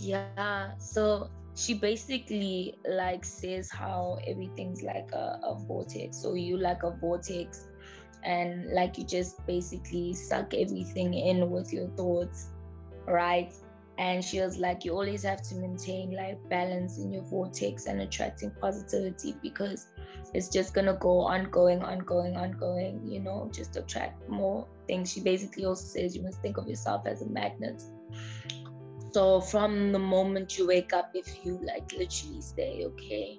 yeah 0.00 0.72
so 0.78 1.30
she 1.54 1.74
basically 1.74 2.74
like 2.88 3.24
says 3.24 3.70
how 3.70 4.18
everything's 4.26 4.82
like 4.82 5.10
a, 5.12 5.38
a 5.42 5.58
vortex 5.66 6.16
so 6.16 6.34
you 6.34 6.56
like 6.56 6.82
a 6.82 6.90
vortex 6.90 7.68
and 8.24 8.70
like 8.72 8.98
you 8.98 9.04
just 9.04 9.44
basically 9.46 10.14
suck 10.14 10.52
everything 10.54 11.14
in 11.14 11.50
with 11.50 11.72
your 11.72 11.88
thoughts 11.90 12.48
right 13.06 13.52
and 13.98 14.24
she 14.24 14.40
was 14.40 14.58
like 14.58 14.84
you 14.84 14.92
always 14.92 15.22
have 15.22 15.42
to 15.42 15.54
maintain 15.56 16.10
like 16.16 16.36
balance 16.48 16.98
in 16.98 17.12
your 17.12 17.22
vortex 17.22 17.86
and 17.86 18.00
attracting 18.00 18.50
positivity 18.60 19.36
because 19.42 19.86
it's 20.34 20.48
just 20.48 20.74
gonna 20.74 20.94
go 20.94 21.20
ongoing, 21.20 21.80
ongoing, 21.82 22.36
ongoing, 22.36 23.00
you 23.06 23.20
know, 23.20 23.48
just 23.54 23.76
attract 23.76 24.28
more 24.28 24.66
things. 24.88 25.12
She 25.12 25.20
basically 25.20 25.64
also 25.64 25.84
says 25.84 26.16
you 26.16 26.22
must 26.22 26.42
think 26.42 26.56
of 26.56 26.66
yourself 26.66 27.06
as 27.06 27.22
a 27.22 27.26
magnet. 27.26 27.82
So 29.14 29.40
from 29.40 29.92
the 29.92 29.98
moment 30.00 30.58
you 30.58 30.66
wake 30.66 30.92
up, 30.92 31.12
if 31.14 31.44
you 31.44 31.60
like 31.62 31.92
literally 31.92 32.40
say, 32.40 32.82
okay, 32.84 33.38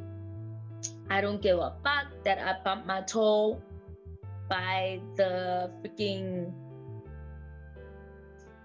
I 1.10 1.20
don't 1.20 1.42
give 1.42 1.60
a 1.60 1.76
fuck 1.84 2.06
that 2.24 2.40
I 2.40 2.64
bumped 2.64 2.88
my 2.88 3.02
toe 3.02 3.62
by 4.48 5.02
the 5.18 5.70
freaking 5.84 6.54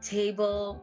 table. 0.00 0.81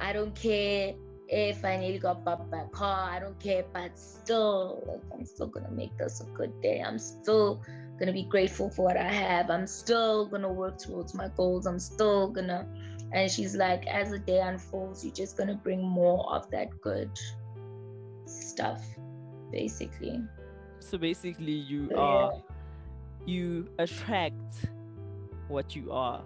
I 0.00 0.12
don't 0.12 0.34
care 0.34 0.94
if 1.28 1.64
I 1.64 1.76
nearly 1.76 2.00
got 2.00 2.24
bumped 2.24 2.50
by 2.50 2.62
a 2.62 2.68
car, 2.70 3.10
I 3.12 3.20
don't 3.20 3.38
care, 3.38 3.64
but 3.72 3.96
still, 3.96 4.82
like, 4.88 5.02
I'm 5.14 5.24
still 5.24 5.46
gonna 5.46 5.70
make 5.70 5.96
this 5.96 6.20
a 6.20 6.24
good 6.36 6.60
day. 6.60 6.82
I'm 6.84 6.98
still 6.98 7.62
gonna 8.00 8.12
be 8.12 8.24
grateful 8.24 8.68
for 8.68 8.86
what 8.86 8.96
I 8.96 9.12
have. 9.12 9.48
I'm 9.48 9.68
still 9.68 10.26
gonna 10.26 10.52
work 10.52 10.78
towards 10.78 11.14
my 11.14 11.28
goals. 11.36 11.66
I'm 11.66 11.78
still 11.78 12.32
gonna, 12.32 12.66
and 13.12 13.30
she's 13.30 13.54
like, 13.56 13.86
as 13.86 14.10
the 14.10 14.18
day 14.18 14.40
unfolds, 14.40 15.04
you're 15.04 15.14
just 15.14 15.36
gonna 15.36 15.54
bring 15.54 15.82
more 15.82 16.30
of 16.32 16.50
that 16.50 16.68
good 16.80 17.10
stuff, 18.26 18.84
basically. 19.50 20.20
So 20.80 20.98
basically, 20.98 21.52
you 21.52 21.88
So, 21.90 21.96
are 21.96 22.32
you 23.26 23.68
attract 23.78 24.68
what 25.48 25.74
you 25.74 25.92
are. 25.92 26.22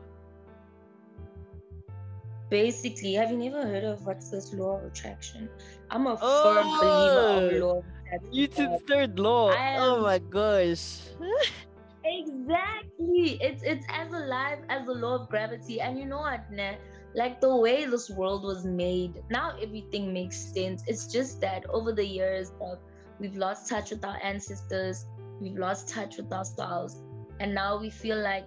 Basically, 2.51 3.15
have 3.15 3.31
you 3.31 3.39
never 3.39 3.63
heard 3.63 3.85
of 3.85 4.05
what's 4.07 4.31
this 4.31 4.53
law 4.53 4.79
of 4.79 4.85
attraction? 4.85 5.49
I'm 5.91 6.07
a 6.07 6.17
firm 6.17 6.23
Oh! 6.23 7.41
believer 7.41 7.57
of 7.57 7.63
oh! 7.63 7.67
law 7.67 7.79
of 7.79 7.85
attraction. 8.07 8.31
Newton's 8.33 8.83
third 8.87 9.19
law. 9.19 9.51
I 9.51 9.77
Oh 9.79 10.03
my 10.03 10.19
gosh. 10.19 11.01
Exactly. 12.05 13.39
It's 13.41 13.63
it's 13.63 13.87
as 13.89 14.13
alive 14.13 14.59
as 14.69 14.87
the 14.87 14.93
law 14.95 15.23
of 15.23 15.29
gravity. 15.29 15.81
And 15.81 15.99
you 15.99 16.05
know 16.07 16.19
what, 16.19 16.51
nah? 16.51 16.75
Like 17.15 17.41
the 17.41 17.55
way 17.57 17.85
this 17.85 18.11
world 18.11 18.43
was 18.45 18.65
made, 18.65 19.23
now 19.31 19.57
everything 19.61 20.13
makes 20.13 20.37
sense. 20.37 20.83
It's 20.87 21.07
just 21.07 21.41
that 21.43 21.65
over 21.71 21.93
the 21.93 22.05
years, 22.05 22.53
uh, 22.65 22.77
we've 23.21 23.37
lost 23.37 23.69
touch 23.69 23.91
with 23.91 24.05
our 24.05 24.19
ancestors, 24.23 25.05
we've 25.41 25.57
lost 25.59 25.89
touch 25.91 26.17
with 26.17 26.33
ourselves, 26.33 27.03
and 27.39 27.55
now 27.55 27.79
we 27.79 27.91
feel 27.91 28.19
like 28.21 28.47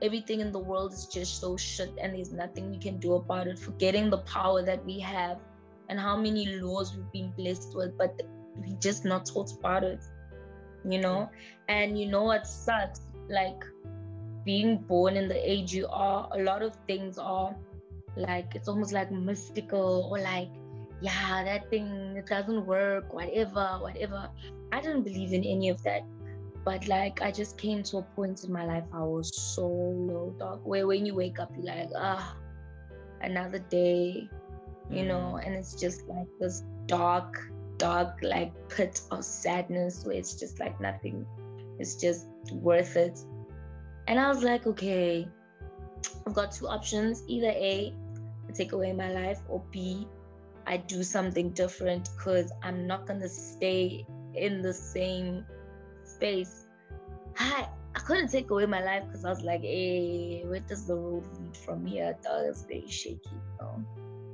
everything 0.00 0.40
in 0.40 0.52
the 0.52 0.58
world 0.58 0.92
is 0.92 1.06
just 1.06 1.40
so 1.40 1.56
shit 1.56 1.90
and 2.00 2.14
there's 2.14 2.32
nothing 2.32 2.70
we 2.70 2.78
can 2.78 2.98
do 2.98 3.14
about 3.14 3.48
it, 3.48 3.58
forgetting 3.58 4.10
the 4.10 4.18
power 4.18 4.62
that 4.62 4.84
we 4.84 5.00
have 5.00 5.38
and 5.88 5.98
how 5.98 6.16
many 6.16 6.60
laws 6.60 6.96
we've 6.96 7.12
been 7.12 7.32
blessed 7.36 7.74
with, 7.74 7.96
but 7.98 8.20
we 8.60 8.74
just 8.80 9.04
not 9.04 9.26
taught 9.26 9.52
about 9.58 9.82
it, 9.82 10.04
you 10.88 11.00
know? 11.00 11.30
And 11.68 11.98
you 11.98 12.06
know 12.06 12.22
what 12.24 12.46
sucks? 12.46 13.00
Like 13.28 13.64
being 14.44 14.78
born 14.78 15.16
in 15.16 15.28
the 15.28 15.50
age 15.50 15.72
you 15.72 15.86
are, 15.88 16.28
a 16.32 16.42
lot 16.42 16.62
of 16.62 16.76
things 16.86 17.18
are 17.18 17.54
like 18.16 18.54
it's 18.54 18.68
almost 18.68 18.92
like 18.92 19.10
mystical 19.10 20.08
or 20.10 20.18
like, 20.20 20.48
yeah, 21.00 21.42
that 21.44 21.70
thing 21.70 22.14
it 22.16 22.26
doesn't 22.26 22.66
work, 22.66 23.12
whatever, 23.12 23.78
whatever. 23.80 24.28
I 24.72 24.80
didn't 24.80 25.02
believe 25.02 25.32
in 25.32 25.44
any 25.44 25.68
of 25.68 25.82
that. 25.82 26.02
But 26.64 26.88
like 26.88 27.20
I 27.20 27.30
just 27.30 27.58
came 27.58 27.82
to 27.84 27.98
a 27.98 28.02
point 28.02 28.44
in 28.44 28.52
my 28.52 28.64
life 28.64 28.84
I 28.92 29.02
was 29.02 29.30
so 29.34 29.66
low 29.66 30.34
dog. 30.38 30.60
Where 30.64 30.86
when 30.86 31.04
you 31.04 31.14
wake 31.14 31.38
up 31.38 31.52
you're 31.56 31.66
like, 31.66 31.90
ah, 31.96 32.36
another 33.20 33.58
day, 33.58 34.28
you 34.90 35.04
know, 35.04 35.40
and 35.44 35.54
it's 35.54 35.74
just 35.74 36.06
like 36.08 36.26
this 36.40 36.62
dark, 36.86 37.50
dark 37.78 38.18
like 38.22 38.52
pit 38.68 39.00
of 39.10 39.24
sadness 39.24 40.04
where 40.04 40.16
it's 40.16 40.34
just 40.34 40.60
like 40.60 40.80
nothing 40.80 41.26
is 41.78 41.96
just 41.96 42.26
worth 42.52 42.96
it. 42.96 43.18
And 44.06 44.18
I 44.18 44.28
was 44.28 44.42
like, 44.42 44.66
okay, 44.66 45.26
I've 46.26 46.34
got 46.34 46.52
two 46.52 46.68
options. 46.68 47.22
Either 47.26 47.48
A, 47.48 47.94
I 48.48 48.52
take 48.52 48.72
away 48.72 48.92
my 48.92 49.10
life, 49.10 49.40
or 49.48 49.62
B, 49.70 50.06
I 50.66 50.76
do 50.76 51.02
something 51.02 51.50
different 51.50 52.10
because 52.16 52.52
I'm 52.62 52.86
not 52.86 53.06
gonna 53.06 53.28
stay 53.28 54.06
in 54.34 54.62
the 54.62 54.72
same 54.72 55.44
space. 56.04 56.66
I 57.38 57.68
I 57.96 58.00
couldn't 58.00 58.28
take 58.28 58.50
away 58.50 58.66
my 58.66 58.82
life 58.82 59.04
because 59.06 59.24
I 59.24 59.30
was 59.30 59.42
like, 59.42 59.62
hey, 59.62 60.42
where 60.46 60.60
does 60.60 60.86
the 60.86 60.96
road 60.96 61.24
lead 61.38 61.56
from 61.56 61.86
here? 61.86 62.16
That 62.22 62.46
was 62.46 62.64
very 62.68 62.88
shaky, 62.88 63.20
you 63.32 63.40
know. 63.60 63.84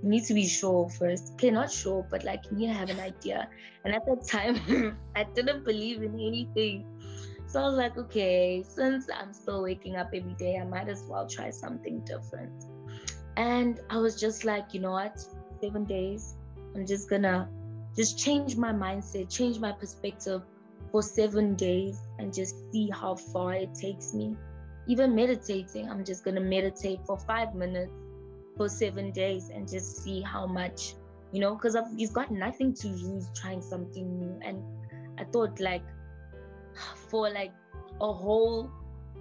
You 0.02 0.08
need 0.08 0.24
to 0.24 0.34
be 0.34 0.46
sure 0.46 0.88
first. 0.88 1.32
Okay, 1.34 1.50
not 1.50 1.70
sure, 1.70 2.06
but 2.10 2.24
like 2.24 2.44
you 2.50 2.56
need 2.56 2.66
to 2.68 2.72
have 2.72 2.90
an 2.90 3.00
idea. 3.00 3.48
And 3.84 3.94
at 3.94 4.04
that 4.06 4.26
time, 4.26 4.96
I 5.16 5.24
didn't 5.24 5.64
believe 5.64 6.02
in 6.02 6.14
anything. 6.14 6.86
So 7.46 7.60
I 7.60 7.66
was 7.66 7.76
like, 7.76 7.98
okay, 7.98 8.62
since 8.62 9.08
I'm 9.14 9.32
still 9.32 9.62
waking 9.62 9.96
up 9.96 10.10
every 10.14 10.34
day, 10.34 10.56
I 10.56 10.64
might 10.64 10.88
as 10.88 11.04
well 11.08 11.26
try 11.26 11.50
something 11.50 12.00
different. 12.00 12.64
And 13.36 13.80
I 13.90 13.98
was 13.98 14.18
just 14.18 14.44
like, 14.44 14.72
you 14.72 14.80
know 14.80 14.92
what? 14.92 15.18
Seven 15.60 15.84
days, 15.84 16.36
I'm 16.74 16.86
just 16.86 17.10
gonna 17.10 17.48
just 17.96 18.18
change 18.18 18.56
my 18.56 18.72
mindset, 18.72 19.28
change 19.28 19.58
my 19.58 19.72
perspective 19.72 20.42
for 20.90 21.02
seven 21.02 21.56
days 21.56 22.00
and 22.18 22.32
just 22.32 22.54
see 22.72 22.88
how 22.90 23.16
far 23.16 23.54
it 23.54 23.74
takes 23.74 24.14
me. 24.14 24.36
Even 24.86 25.14
meditating, 25.14 25.90
I'm 25.90 26.04
just 26.04 26.24
gonna 26.24 26.40
meditate 26.40 27.00
for 27.06 27.18
five 27.18 27.54
minutes 27.54 27.92
for 28.60 28.68
seven 28.68 29.10
days 29.10 29.48
and 29.48 29.66
just 29.66 30.02
see 30.02 30.20
how 30.20 30.46
much, 30.46 30.92
you 31.32 31.40
know, 31.40 31.54
because 31.54 31.74
he's 31.96 32.10
got 32.10 32.30
nothing 32.30 32.74
to 32.74 32.88
lose 32.88 33.30
trying 33.34 33.62
something 33.62 34.18
new. 34.18 34.38
And 34.42 34.62
I 35.18 35.24
thought 35.24 35.58
like 35.60 35.82
for 37.08 37.30
like 37.30 37.52
a 38.02 38.12
whole 38.12 38.70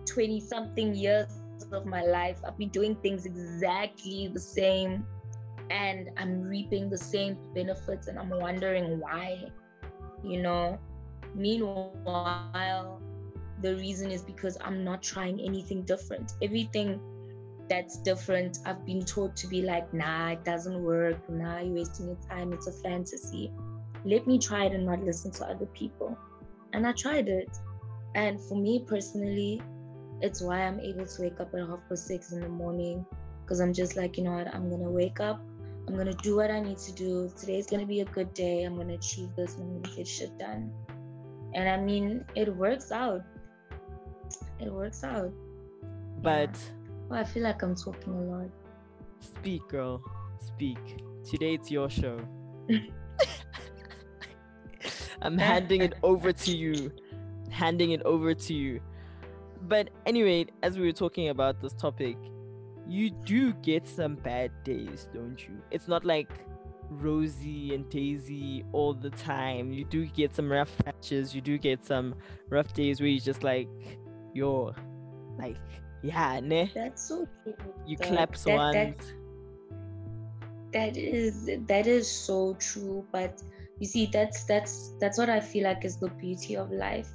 20 0.05 0.41
something 0.41 0.93
years 0.93 1.27
of 1.71 1.85
my 1.85 2.03
life, 2.03 2.41
I've 2.45 2.57
been 2.57 2.67
doing 2.67 2.97
things 2.97 3.25
exactly 3.25 4.29
the 4.33 4.41
same 4.41 5.05
and 5.69 6.09
I'm 6.17 6.41
reaping 6.41 6.89
the 6.89 6.97
same 6.97 7.37
benefits 7.55 8.09
and 8.09 8.19
I'm 8.19 8.31
wondering 8.31 8.99
why, 8.99 9.45
you 10.21 10.41
know. 10.41 10.77
Meanwhile, 11.33 13.01
the 13.61 13.75
reason 13.75 14.11
is 14.11 14.21
because 14.21 14.57
I'm 14.59 14.83
not 14.83 15.01
trying 15.01 15.39
anything 15.39 15.83
different. 15.83 16.33
Everything 16.41 16.99
that's 17.69 17.97
different, 17.97 18.59
I've 18.65 18.85
been 18.85 19.05
taught 19.05 19.35
to 19.37 19.47
be 19.47 19.61
like, 19.61 19.93
nah, 19.93 20.31
it 20.31 20.43
doesn't 20.43 20.83
work. 20.83 21.17
Nah, 21.29 21.59
you're 21.59 21.75
wasting 21.75 22.07
your 22.07 22.17
time. 22.27 22.51
It's 22.51 22.67
a 22.67 22.71
fantasy. 22.71 23.51
Let 24.05 24.27
me 24.27 24.39
try 24.39 24.65
it 24.65 24.73
and 24.73 24.85
not 24.85 25.03
listen 25.03 25.31
to 25.33 25.45
other 25.45 25.67
people. 25.67 26.17
And 26.73 26.85
I 26.87 26.93
tried 26.93 27.29
it. 27.29 27.49
And 28.15 28.39
for 28.41 28.55
me 28.55 28.83
personally, 28.87 29.61
it's 30.21 30.41
why 30.41 30.63
I'm 30.63 30.79
able 30.79 31.05
to 31.05 31.21
wake 31.21 31.39
up 31.39 31.53
at 31.53 31.59
half 31.59 31.79
past 31.87 32.07
six 32.07 32.31
in 32.31 32.41
the 32.41 32.49
morning. 32.49 33.05
Because 33.43 33.61
I'm 33.61 33.73
just 33.73 33.95
like, 33.95 34.17
you 34.17 34.23
know 34.23 34.33
what, 34.33 34.53
I'm 34.53 34.69
gonna 34.69 34.89
wake 34.89 35.19
up, 35.19 35.41
I'm 35.87 35.95
gonna 35.95 36.13
do 36.13 36.35
what 36.35 36.51
I 36.51 36.59
need 36.59 36.77
to 36.77 36.91
do. 36.91 37.31
Today's 37.39 37.67
gonna 37.67 37.85
be 37.85 38.01
a 38.01 38.05
good 38.05 38.33
day. 38.33 38.63
I'm 38.63 38.75
gonna 38.75 38.93
achieve 38.93 39.29
this 39.35 39.55
I'm 39.55 39.81
gonna 39.81 39.95
get 39.95 40.07
shit 40.07 40.37
done. 40.37 40.71
And 41.55 41.67
I 41.67 41.77
mean, 41.77 42.23
it 42.35 42.55
works 42.55 42.91
out. 42.91 43.23
It 44.59 44.71
works 44.71 45.03
out. 45.03 45.31
But 46.21 46.51
yeah. 46.53 46.78
Well, 47.09 47.19
I 47.19 47.23
feel 47.23 47.43
like 47.43 47.61
I'm 47.63 47.75
talking 47.75 48.13
a 48.13 48.21
lot. 48.21 48.49
Speak, 49.19 49.67
girl. 49.67 50.01
Speak. 50.39 50.77
Today 51.29 51.55
it's 51.55 51.71
your 51.71 51.89
show. 51.89 52.19
I'm 55.21 55.37
handing 55.37 55.81
it 55.81 55.93
over 56.03 56.31
to 56.31 56.55
you. 56.55 56.91
Handing 57.49 57.91
it 57.91 58.01
over 58.03 58.33
to 58.33 58.53
you. 58.53 58.79
But 59.63 59.89
anyway, 60.05 60.45
as 60.63 60.77
we 60.77 60.85
were 60.85 60.93
talking 60.93 61.29
about 61.29 61.61
this 61.61 61.73
topic, 61.73 62.15
you 62.87 63.09
do 63.09 63.53
get 63.53 63.87
some 63.87 64.15
bad 64.15 64.51
days, 64.63 65.09
don't 65.13 65.39
you? 65.47 65.61
It's 65.71 65.87
not 65.87 66.05
like 66.05 66.29
rosy 66.89 67.75
and 67.75 67.89
daisy 67.89 68.63
all 68.71 68.93
the 68.93 69.09
time. 69.11 69.73
You 69.73 69.83
do 69.85 70.05
get 70.05 70.35
some 70.35 70.51
rough 70.51 70.75
patches. 70.85 71.35
You 71.35 71.41
do 71.41 71.57
get 71.57 71.85
some 71.85 72.15
rough 72.49 72.73
days 72.73 73.01
where 73.01 73.09
you're 73.09 73.19
just 73.19 73.43
like, 73.43 73.67
you're 74.33 74.73
like, 75.37 75.57
yeah, 76.01 76.39
ne? 76.41 76.71
That's 76.73 77.07
so 77.07 77.27
true. 77.43 77.53
You 77.85 77.97
clap 77.97 78.35
that, 78.35 78.55
once. 78.55 78.75
That, 78.75 79.05
that 80.71 80.97
is 80.97 81.49
that 81.67 81.87
is 81.87 82.09
so 82.09 82.55
true. 82.59 83.05
But 83.11 83.41
you 83.79 83.87
see, 83.87 84.09
that's 84.11 84.43
that's 84.45 84.93
that's 84.99 85.17
what 85.17 85.29
I 85.29 85.39
feel 85.39 85.63
like 85.63 85.85
is 85.85 85.97
the 85.97 86.09
beauty 86.09 86.55
of 86.55 86.71
life. 86.71 87.09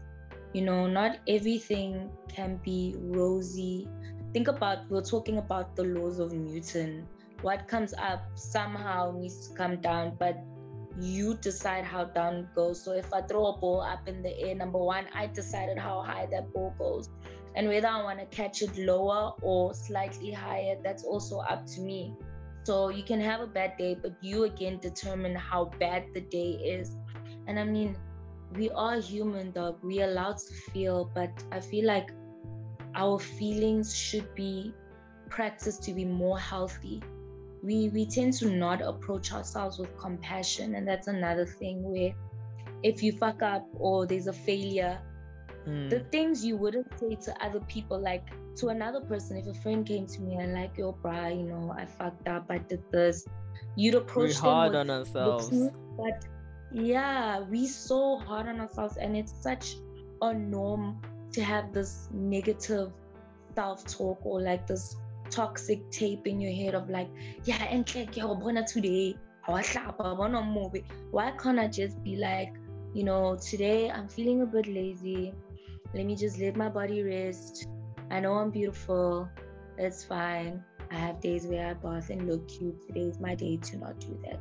You 0.52 0.62
know, 0.62 0.86
not 0.86 1.18
everything 1.26 2.10
can 2.28 2.60
be 2.64 2.94
rosy. 2.98 3.88
Think 4.32 4.48
about 4.48 4.88
we're 4.90 5.02
talking 5.02 5.38
about 5.38 5.76
the 5.76 5.84
laws 5.84 6.18
of 6.18 6.32
Newton 6.32 7.06
what 7.44 7.68
comes 7.68 7.92
up 7.98 8.24
somehow 8.34 9.12
needs 9.12 9.48
to 9.48 9.54
come 9.54 9.76
down, 9.82 10.16
but 10.18 10.38
you 10.98 11.34
decide 11.42 11.84
how 11.84 12.04
down 12.04 12.36
it 12.36 12.54
goes. 12.54 12.82
So 12.82 12.92
if 12.92 13.12
I 13.12 13.20
throw 13.20 13.48
a 13.48 13.58
ball 13.58 13.82
up 13.82 14.08
in 14.08 14.22
the 14.22 14.34
air, 14.40 14.54
number 14.54 14.78
one, 14.78 15.04
I 15.14 15.26
decided 15.26 15.76
how 15.76 16.00
high 16.00 16.26
that 16.30 16.50
ball 16.54 16.74
goes. 16.78 17.10
And 17.54 17.68
whether 17.68 17.88
I 17.88 18.02
want 18.02 18.18
to 18.18 18.26
catch 18.26 18.62
it 18.62 18.76
lower 18.76 19.32
or 19.42 19.74
slightly 19.74 20.32
higher, 20.32 20.76
that's 20.82 21.04
also 21.04 21.38
up 21.38 21.66
to 21.66 21.80
me. 21.80 22.14
So 22.64 22.88
you 22.88 23.02
can 23.02 23.20
have 23.20 23.40
a 23.40 23.46
bad 23.46 23.76
day, 23.76 23.94
but 24.00 24.14
you 24.20 24.44
again 24.44 24.78
determine 24.78 25.34
how 25.34 25.70
bad 25.78 26.06
the 26.14 26.22
day 26.22 26.52
is. 26.52 26.96
And 27.46 27.58
I 27.58 27.64
mean, 27.64 27.96
we 28.54 28.70
are 28.70 28.98
human, 28.98 29.52
dog. 29.52 29.78
We 29.82 30.02
are 30.02 30.08
allowed 30.08 30.38
to 30.38 30.54
feel, 30.72 31.10
but 31.14 31.30
I 31.52 31.60
feel 31.60 31.86
like 31.86 32.10
our 32.94 33.18
feelings 33.18 33.96
should 33.96 34.34
be 34.34 34.74
practiced 35.28 35.82
to 35.84 35.92
be 35.92 36.04
more 36.04 36.38
healthy 36.38 37.02
we 37.64 37.88
we 37.88 38.04
tend 38.04 38.34
to 38.34 38.50
not 38.50 38.82
approach 38.82 39.32
ourselves 39.32 39.78
with 39.78 39.96
compassion 39.98 40.74
and 40.74 40.86
that's 40.86 41.08
another 41.08 41.46
thing 41.46 41.82
where 41.82 42.12
if 42.82 43.02
you 43.02 43.10
fuck 43.12 43.42
up 43.42 43.66
or 43.74 44.06
there's 44.06 44.26
a 44.26 44.32
failure 44.32 45.00
mm. 45.66 45.90
the 45.90 46.00
things 46.10 46.44
you 46.44 46.56
wouldn't 46.56 46.88
say 46.98 47.14
to 47.14 47.44
other 47.44 47.60
people 47.60 47.98
like 47.98 48.28
to 48.56 48.68
another 48.68 49.00
person 49.00 49.36
if 49.36 49.46
a 49.46 49.54
friend 49.54 49.86
came 49.86 50.06
to 50.06 50.20
me 50.20 50.36
and 50.36 50.54
like 50.54 50.76
yo 50.76 50.92
bra 50.92 51.26
you 51.26 51.42
know 51.42 51.74
i 51.76 51.84
fucked 51.84 52.28
up 52.28 52.46
i 52.50 52.58
did 52.58 52.82
this 52.90 53.26
you'd 53.76 53.94
approach 53.94 54.34
We're 54.36 54.50
hard 54.50 54.72
with, 54.72 54.80
on 54.80 54.90
ourselves 54.90 55.50
but 55.96 56.24
yeah 56.72 57.40
we 57.40 57.66
so 57.66 58.18
hard 58.18 58.48
on 58.48 58.60
ourselves 58.60 58.96
and 58.96 59.16
it's 59.16 59.32
such 59.40 59.76
a 60.22 60.32
norm 60.32 61.00
to 61.32 61.42
have 61.42 61.72
this 61.72 62.08
negative 62.12 62.92
self-talk 63.54 64.24
or 64.24 64.40
like 64.40 64.66
this 64.66 64.96
toxic 65.30 65.90
tape 65.90 66.26
in 66.26 66.40
your 66.40 66.52
head 66.52 66.74
of 66.74 66.88
like, 66.90 67.08
yeah, 67.44 67.62
and 67.64 67.92
like, 67.94 68.16
yo, 68.16 68.38
today, 68.66 69.16
or 69.48 69.60
clap 69.62 70.00
i 70.00 70.12
want 70.12 70.32
to 70.32 70.42
move 70.42 70.74
it 70.74 70.84
why 71.10 71.30
can't 71.32 71.58
I 71.58 71.68
just 71.68 72.02
be 72.02 72.16
like, 72.16 72.54
you 72.94 73.04
know, 73.04 73.36
today 73.36 73.90
I'm 73.90 74.08
feeling 74.08 74.40
a 74.42 74.46
bit 74.46 74.66
lazy. 74.66 75.34
Let 75.94 76.06
me 76.06 76.16
just 76.16 76.38
let 76.38 76.56
my 76.56 76.68
body 76.68 77.02
rest. 77.02 77.68
I 78.10 78.20
know 78.20 78.34
I'm 78.34 78.50
beautiful. 78.50 79.28
It's 79.78 80.04
fine. 80.04 80.62
I 80.90 80.96
have 80.96 81.20
days 81.20 81.46
where 81.46 81.68
I 81.68 81.74
bath 81.74 82.10
and 82.10 82.28
look 82.28 82.48
cute. 82.48 82.86
Today 82.86 83.02
is 83.02 83.20
my 83.20 83.34
day 83.34 83.56
to 83.56 83.76
not 83.78 84.00
do 84.00 84.18
that. 84.24 84.40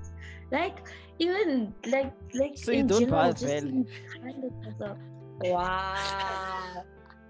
Like 0.51 0.87
even 1.19 1.73
like 1.87 2.13
like 2.33 2.57
so 2.57 2.71
you 2.71 2.83
don't 2.83 3.01
general, 3.01 3.33
bath, 3.33 3.43
man. 3.43 3.87
Kind 4.21 4.43
of 4.81 4.97
wow. 5.41 6.83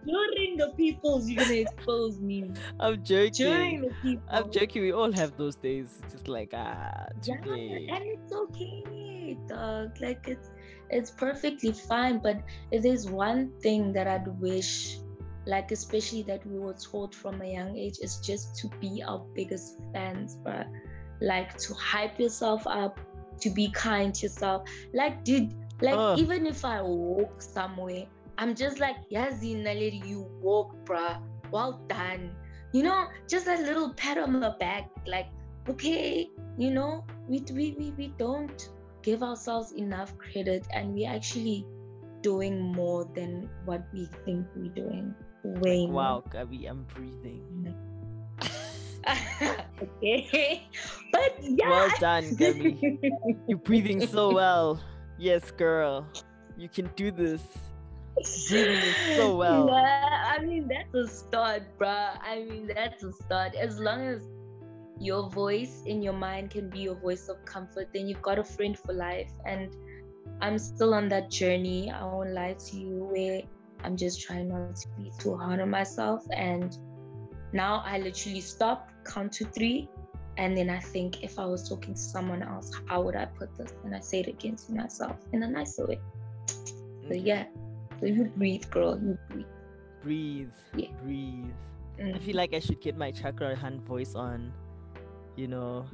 during 0.06 0.58
the 0.58 0.74
peoples 0.76 1.30
you're 1.30 1.44
gonna 1.44 1.56
expose 1.56 2.20
me. 2.20 2.52
I'm 2.80 3.04
joking. 3.04 3.46
During 3.46 3.82
the 3.82 3.94
people, 4.02 4.24
I'm 4.30 4.52
joking. 4.52 4.82
We 4.82 4.92
all 4.94 5.12
have 5.12 5.38
those 5.38 5.56
days. 5.56 6.02
Just 6.12 6.28
like 6.28 6.54
ah 6.54 7.08
today. 7.22 7.88
Yeah, 7.88 7.96
and 7.96 8.06
it's 8.06 8.34
okay, 8.34 9.38
dog. 9.48 9.92
Like 10.02 10.28
it's 10.28 10.50
it's 10.94 11.12
perfectly 11.12 11.72
fine. 11.72 12.20
But 12.20 12.42
if 12.72 12.84
there's 12.84 13.10
one 13.10 13.52
thing 13.62 13.94
that 13.94 14.08
I'd 14.08 14.28
wish, 14.40 14.98
like 15.46 15.72
especially 15.72 16.24
that 16.24 16.46
we 16.46 16.60
were 16.60 16.74
taught 16.74 17.14
from 17.14 17.42
a 17.42 17.46
young 17.46 17.76
age, 17.78 17.98
is 18.02 18.18
just 18.18 18.56
to 18.60 18.70
be 18.80 19.04
our 19.06 19.20
biggest 19.36 19.80
fans, 19.94 20.38
but 20.44 20.68
like 21.22 21.58
to 21.58 21.74
hype 21.74 22.20
yourself 22.20 22.66
up, 22.68 23.00
to 23.42 23.50
be 23.50 23.70
kind 23.72 24.14
to 24.16 24.28
yourself. 24.28 24.68
Like, 24.94 25.24
dude, 25.24 25.54
like 25.82 25.96
uh. 25.98 26.16
even 26.18 26.46
if 26.46 26.64
I 26.64 26.82
walk 26.82 27.42
somewhere 27.42 28.06
I'm 28.38 28.56
just 28.56 28.80
like, 28.80 28.98
Yazi 29.10 29.56
Naledi, 29.56 30.06
you 30.08 30.28
walk, 30.42 30.74
bruh. 30.86 31.22
Well 31.52 31.82
done. 31.88 32.32
You 32.72 32.84
know, 32.84 33.08
just 33.30 33.48
a 33.48 33.56
little 33.56 33.94
pat 33.94 34.18
on 34.18 34.40
the 34.40 34.56
back, 34.60 34.90
like, 35.06 35.28
okay, 35.70 36.30
you 36.58 36.72
know, 36.72 37.06
we, 37.28 37.44
we, 37.54 37.76
we, 37.78 37.92
we 37.92 38.08
don't 38.18 38.70
give 39.04 39.22
ourselves 39.22 39.74
enough 39.74 40.18
credit 40.18 40.66
and 40.74 40.94
we're 40.94 41.10
actually 41.10 41.68
doing 42.22 42.60
more 42.60 43.06
than 43.14 43.50
what 43.66 43.84
we 43.94 44.08
think 44.26 44.48
we're 44.56 44.72
doing. 44.74 45.14
Way. 45.44 45.86
Wow, 45.86 46.24
Gabi, 46.30 46.70
I'm 46.70 46.88
breathing. 46.96 47.76
okay. 49.84 50.64
But 51.12 51.36
yeah. 51.42 51.70
Well 51.70 51.92
done, 52.00 52.24
Gabi. 52.40 53.00
You're 53.48 53.58
breathing 53.58 54.08
so 54.08 54.34
well. 54.34 54.80
Yes, 55.18 55.52
girl. 55.52 56.08
You 56.58 56.70
can 56.70 56.90
do 56.96 57.12
this 57.12 57.42
breathing 58.50 58.94
so 59.18 59.36
well. 59.36 59.68
Yeah, 59.68 60.34
I 60.38 60.44
mean 60.44 60.70
that's 60.70 60.94
a 60.96 61.08
start, 61.08 61.64
bruh. 61.78 62.18
I 62.22 62.44
mean 62.44 62.72
that's 62.74 63.04
a 63.04 63.12
start. 63.12 63.56
As 63.56 63.80
long 63.80 64.02
as 64.02 64.24
your 65.00 65.30
voice 65.30 65.84
in 65.86 66.02
your 66.02 66.14
mind 66.14 66.52
can 66.52 66.70
be 66.70 66.80
your 66.80 66.96
voice 66.96 67.28
of 67.30 67.44
comfort, 67.46 67.90
then 67.94 68.08
you've 68.08 68.22
got 68.22 68.40
a 68.40 68.44
friend 68.44 68.78
for 68.78 68.94
life. 68.94 69.32
And 69.46 69.76
I'm 70.42 70.58
still 70.58 70.94
on 70.94 71.10
that 71.10 71.30
journey. 71.30 71.92
I 71.92 72.04
won't 72.06 72.32
lie 72.32 72.54
to 72.54 72.78
you, 72.78 73.10
where 73.12 73.42
I'm 73.84 73.98
just 73.98 74.22
trying 74.22 74.50
not 74.50 74.76
to 74.76 74.88
be 74.98 75.12
too 75.20 75.36
hard 75.38 75.60
on 75.60 75.70
myself. 75.70 76.26
And 76.32 76.78
now 77.52 77.84
I 77.86 77.98
literally 77.98 78.42
stop, 78.42 78.90
count 79.06 79.34
to 79.34 79.46
three, 79.46 79.90
and 80.38 80.58
then 80.58 80.70
I 80.70 80.80
think 80.80 81.24
if 81.24 81.38
I 81.38 81.46
was 81.46 81.68
talking 81.68 81.94
to 81.94 82.00
someone 82.00 82.42
else, 82.42 82.72
how 82.88 83.02
would 83.04 83.16
I 83.16 83.26
put 83.26 83.56
this? 83.56 83.74
And 83.84 83.96
I 83.96 84.00
say 84.00 84.22
it 84.22 84.28
again 84.28 84.56
to 84.56 84.72
myself 84.74 85.18
in 85.32 85.44
a 85.44 85.48
nicer 85.48 85.86
way. 85.86 86.00
So 87.08 87.14
yeah. 87.14 87.46
So 88.00 88.08
you 88.08 88.32
breathe, 88.36 88.70
girl. 88.72 89.00
You 89.00 89.18
breathe. 89.30 89.46
Breathe. 90.02 90.50
Yeah. 90.76 90.90
Breathe. 91.04 91.54
Mm. 92.00 92.16
I 92.16 92.20
feel 92.20 92.36
like 92.36 92.54
I 92.54 92.60
should 92.60 92.82
get 92.82 92.98
my 92.98 93.12
chakra 93.12 93.56
hand 93.56 93.82
voice 93.82 94.16
on. 94.16 94.52
You 95.36 95.48
know, 95.48 95.86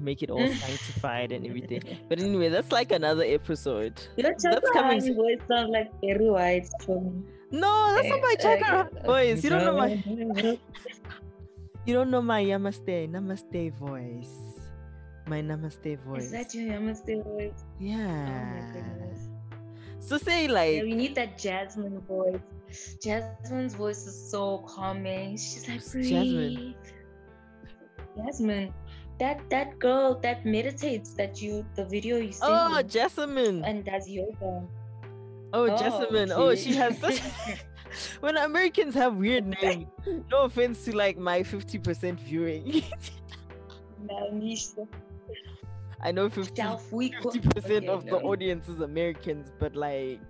make 0.00 0.22
it 0.22 0.30
all 0.30 0.46
sanctified 0.64 1.32
and 1.32 1.46
everything. 1.46 1.82
But 2.08 2.20
anyway, 2.20 2.48
that's 2.48 2.72
like 2.72 2.92
another 2.92 3.24
episode. 3.24 4.00
Your 4.16 4.34
That's 4.38 4.70
coming 4.70 5.14
voice 5.14 5.40
sounds 5.48 5.70
like 5.70 5.88
Barry 6.00 6.30
White 6.30 6.68
from 6.84 7.26
No, 7.50 7.94
that's 7.94 8.08
not 8.08 8.20
my 8.20 8.34
Chaka 8.38 8.88
uh, 9.00 9.02
voice. 9.06 9.44
You 9.44 9.50
don't 9.50 9.64
know 9.64 9.76
my 9.76 10.58
you 11.86 11.94
don't 11.94 12.10
know 12.10 12.22
my 12.22 12.44
Namaste 12.44 13.10
Namaste 13.10 13.72
voice. 13.74 14.34
My 15.26 15.40
Namaste 15.40 15.98
voice. 16.04 16.24
Is 16.24 16.30
that 16.32 16.54
your 16.54 16.72
Namaste 16.72 17.24
voice? 17.24 17.64
Yeah. 17.78 17.96
Oh 17.96 18.54
my 18.54 18.72
goodness. 18.72 19.28
So 20.00 20.18
say 20.18 20.48
like. 20.48 20.76
Yeah, 20.76 20.82
we 20.82 20.94
need 20.94 21.14
that 21.14 21.38
Jasmine 21.38 22.00
voice. 22.00 22.40
Jasmine's 23.02 23.74
voice 23.74 24.06
is 24.06 24.30
so 24.30 24.58
calming. 24.68 25.36
She's 25.36 25.68
like, 25.68 25.84
breathe. 25.90 26.10
Jasmine? 26.10 26.74
Jasmine, 28.16 28.72
that 29.18 29.40
that 29.50 29.78
girl 29.78 30.18
that 30.20 30.44
meditates 30.44 31.14
that 31.14 31.40
you 31.42 31.64
the 31.76 31.84
video 31.84 32.16
you 32.18 32.32
sent 32.32 32.50
Oh, 32.52 32.76
me 32.76 32.82
Jessamine. 32.84 33.64
and 33.64 33.84
does 33.84 34.08
yoga. 34.08 34.66
Oh, 35.52 35.68
oh 35.68 35.76
Jessamine. 35.76 36.32
Oh, 36.32 36.54
she 36.54 36.74
has 36.74 36.98
such. 36.98 37.20
when 38.20 38.36
Americans 38.36 38.94
have 38.94 39.16
weird 39.16 39.46
names, 39.62 39.86
no 40.30 40.42
offense 40.44 40.84
to 40.84 40.96
like 40.96 41.18
my 41.18 41.40
50% 41.40 42.18
viewing. 42.20 42.82
I 46.02 46.12
know 46.12 46.28
50, 46.30 46.54
Self 46.56 46.90
week. 46.92 47.14
50% 47.20 47.88
of 47.88 48.06
the 48.06 48.16
audience 48.20 48.68
is 48.68 48.80
Americans, 48.80 49.50
but 49.58 49.76
like, 49.76 50.20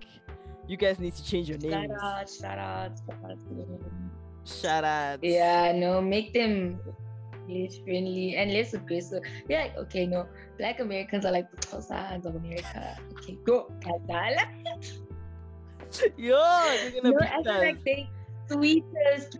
you 0.67 0.75
guys 0.75 0.99
need 0.99 1.15
to 1.15 1.23
change 1.23 1.47
your 1.49 1.59
Shout 1.59 1.69
names. 1.81 1.93
out, 2.01 2.29
shout 2.29 2.57
out, 2.57 2.91
shout 3.07 3.31
out. 3.31 3.37
Shout 4.43 4.83
out. 4.83 5.23
Yeah, 5.23 5.71
no, 5.71 6.01
make 6.01 6.33
them 6.33 6.79
English 7.47 7.83
friendly 7.83 8.35
and 8.35 8.51
less 8.51 8.73
aggressive. 8.73 9.23
Yeah, 9.49 9.69
okay, 9.77 10.05
no. 10.05 10.27
Black 10.57 10.79
Americans 10.79 11.25
are 11.25 11.31
like 11.31 11.49
the 11.51 11.57
Xhosas 11.57 12.25
of 12.25 12.35
America. 12.35 12.97
Okay, 13.17 13.37
go. 13.45 13.71
Kazala. 13.81 14.45
Yo, 16.17 16.39
they're 16.81 17.01
gonna 17.01 17.11
No, 17.11 17.19
I 17.19 17.43
feel 17.43 17.59
like 17.59 17.83
they 17.83 18.09
sweetest. 18.49 19.39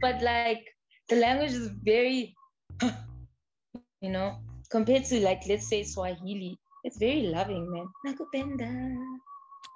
But 0.00 0.22
like 0.22 0.64
the 1.08 1.16
language 1.16 1.52
is 1.52 1.68
very, 1.82 2.34
you 4.00 4.10
know, 4.10 4.38
compared 4.70 5.04
to 5.06 5.20
like 5.20 5.42
let's 5.48 5.68
say 5.68 5.82
Swahili, 5.82 6.58
it's 6.84 6.98
very 6.98 7.22
loving, 7.22 7.70
man. 7.70 7.86
Nakupenda. 8.06 8.70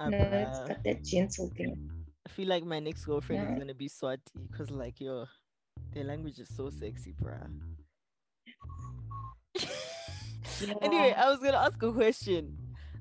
Ah, 0.00 0.09
No, 0.09 0.18
it's 0.18 0.61
got 0.61 0.83
that 0.85 1.02
gentle 1.05 1.50
thing. 1.57 1.96
I 2.27 2.29
feel 2.29 2.49
like 2.49 2.65
my 2.65 2.81
next 2.81 3.05
girlfriend 3.05 3.45
Yeah. 3.45 3.53
is 3.53 3.59
gonna 3.61 3.73
be 3.75 3.89
Swati 3.89 4.19
because, 4.51 4.69
like, 4.73 5.01
yo, 5.01 5.27
their 5.93 6.03
language 6.03 6.41
is 6.41 6.49
so 6.49 6.71
sexy, 6.71 7.15
bruh. 7.23 7.49
Anyway, 10.83 11.12
I 11.17 11.29
was 11.31 11.39
gonna 11.39 11.57
ask 11.59 11.81
a 11.83 11.93
question. 11.93 12.57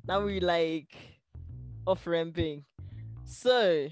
Now 0.07 0.23
we 0.23 0.39
like 0.39 0.95
off 1.87 2.05
ramping. 2.05 2.65
So, 3.23 3.87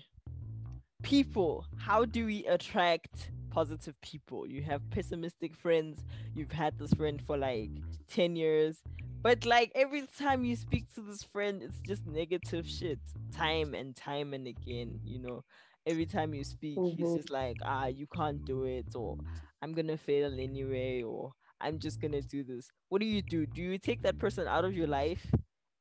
people, 1.02 1.66
how 1.80 2.06
do 2.06 2.28
we 2.28 2.46
attract 2.46 3.32
positive 3.50 4.00
people? 4.02 4.46
You 4.46 4.62
have 4.64 4.88
pessimistic 4.92 5.56
friends. 5.56 6.04
You've 6.36 6.52
had 6.52 6.78
this 6.78 6.94
friend 6.94 7.20
for 7.26 7.38
like 7.38 7.72
10 8.10 8.36
years. 8.36 8.84
But 9.24 9.46
like 9.46 9.72
every 9.76 10.06
time 10.18 10.46
you 10.46 10.56
speak 10.56 10.86
to 10.96 11.02
this 11.02 11.24
friend, 11.24 11.62
it's 11.64 11.80
just 11.82 12.06
negative 12.06 12.68
shit. 12.68 13.00
Time 13.34 13.74
and 13.74 13.96
time 13.96 14.34
and 14.34 14.48
again, 14.48 15.00
you 15.04 15.20
know. 15.20 15.44
Every 15.86 16.06
time 16.06 16.34
you 16.34 16.44
speak, 16.44 16.84
he's 16.86 17.14
Mhm. 17.14 17.14
just 17.14 17.30
like, 17.32 17.58
ah, 17.66 17.88
you 17.88 18.08
can't 18.08 18.44
do 18.46 18.64
it, 18.66 18.88
or 18.96 19.18
I'm 19.62 19.74
gonna 19.74 19.98
fail 19.98 20.40
anyway, 20.40 21.04
or 21.04 21.34
I'm 21.62 21.80
just 21.80 22.00
gonna 22.02 22.22
do 22.22 22.44
this. 22.44 22.72
What 22.90 23.02
do 23.02 23.08
you 23.08 23.22
do? 23.22 23.46
Do 23.48 23.62
you 23.62 23.78
take 23.80 24.02
that 24.04 24.20
person 24.20 24.48
out 24.48 24.66
of 24.66 24.74
your 24.76 24.88
life 24.88 25.34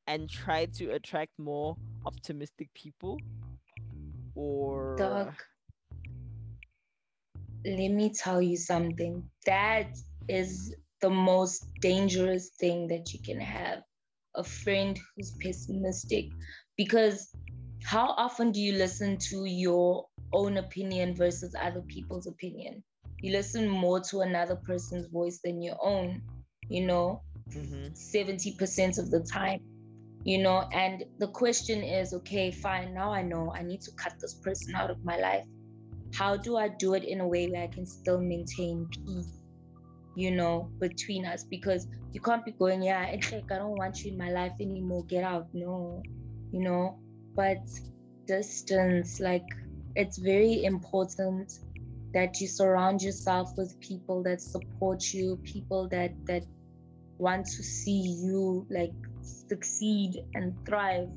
and 0.07 0.29
try 0.29 0.65
to 0.77 0.91
attract 0.91 1.37
more 1.39 1.77
optimistic 2.05 2.69
people? 2.73 3.23
Or 4.35 4.97
Dog, 4.97 5.45
let 7.65 7.91
me 7.91 8.09
tell 8.13 8.41
you 8.41 8.57
something. 8.57 9.29
That 9.45 9.89
is 10.27 10.75
the 11.03 11.09
most 11.09 11.67
dangerous 11.81 12.51
thing 12.61 12.87
that 12.87 13.13
you 13.13 13.19
can 13.19 13.37
have 13.37 13.83
a 14.35 14.43
friend 14.43 14.97
who's 15.15 15.33
pessimistic. 15.41 16.27
Because 16.77 17.35
how 17.83 18.11
often 18.17 18.53
do 18.53 18.61
you 18.61 18.71
listen 18.71 19.17
to 19.29 19.43
your 19.43 20.07
own 20.31 20.55
opinion 20.57 21.13
versus 21.13 21.53
other 21.61 21.81
people's 21.81 22.25
opinion? 22.25 22.81
You 23.19 23.33
listen 23.33 23.67
more 23.67 23.99
to 24.11 24.21
another 24.21 24.55
person's 24.55 25.07
voice 25.07 25.41
than 25.43 25.61
your 25.61 25.77
own, 25.83 26.21
you 26.69 26.87
know? 26.87 27.21
Mhm. 27.49 27.95
70% 27.97 28.97
of 28.97 29.11
the 29.11 29.19
time 29.19 29.59
you 30.23 30.37
know 30.37 30.69
and 30.71 31.03
the 31.19 31.27
question 31.27 31.83
is 31.83 32.13
okay 32.13 32.49
fine 32.49 32.93
now 32.93 33.11
i 33.11 33.21
know 33.21 33.53
i 33.53 33.61
need 33.61 33.81
to 33.81 33.91
cut 33.91 34.13
this 34.21 34.35
person 34.35 34.73
out 34.73 34.89
of 34.89 35.03
my 35.03 35.17
life 35.17 35.45
how 36.13 36.37
do 36.37 36.55
i 36.55 36.69
do 36.69 36.93
it 36.93 37.03
in 37.03 37.19
a 37.19 37.27
way 37.27 37.49
where 37.49 37.63
i 37.63 37.67
can 37.67 37.85
still 37.85 38.21
maintain 38.21 38.87
peace 38.89 39.42
you 40.15 40.31
know 40.31 40.69
between 40.79 41.25
us 41.25 41.43
because 41.49 41.87
you 42.11 42.21
can't 42.21 42.45
be 42.45 42.51
going 42.51 42.81
yeah 42.81 43.05
it's 43.05 43.31
like 43.31 43.51
i 43.51 43.57
don't 43.57 43.77
want 43.77 44.03
you 44.03 44.11
in 44.11 44.17
my 44.17 44.29
life 44.29 44.53
anymore 44.59 45.03
get 45.05 45.23
out 45.23 45.47
no 45.53 46.01
you 46.51 46.61
know 46.61 46.97
but 47.35 47.57
distance 48.27 49.19
like 49.19 49.45
it's 49.95 50.17
very 50.17 50.63
important 50.63 51.51
that 52.13 52.39
you 52.39 52.47
surround 52.47 53.01
yourself 53.01 53.51
with 53.57 53.75
people 53.79 54.21
that 54.21 54.39
support 54.39 55.01
you 55.13 55.39
people 55.43 55.87
that 55.89 56.13
that 56.27 56.43
want 57.17 57.45
to 57.45 57.63
see 57.63 58.17
you 58.23 58.65
like 58.69 58.93
succeed 59.23 60.21
and 60.35 60.53
thrive. 60.65 61.07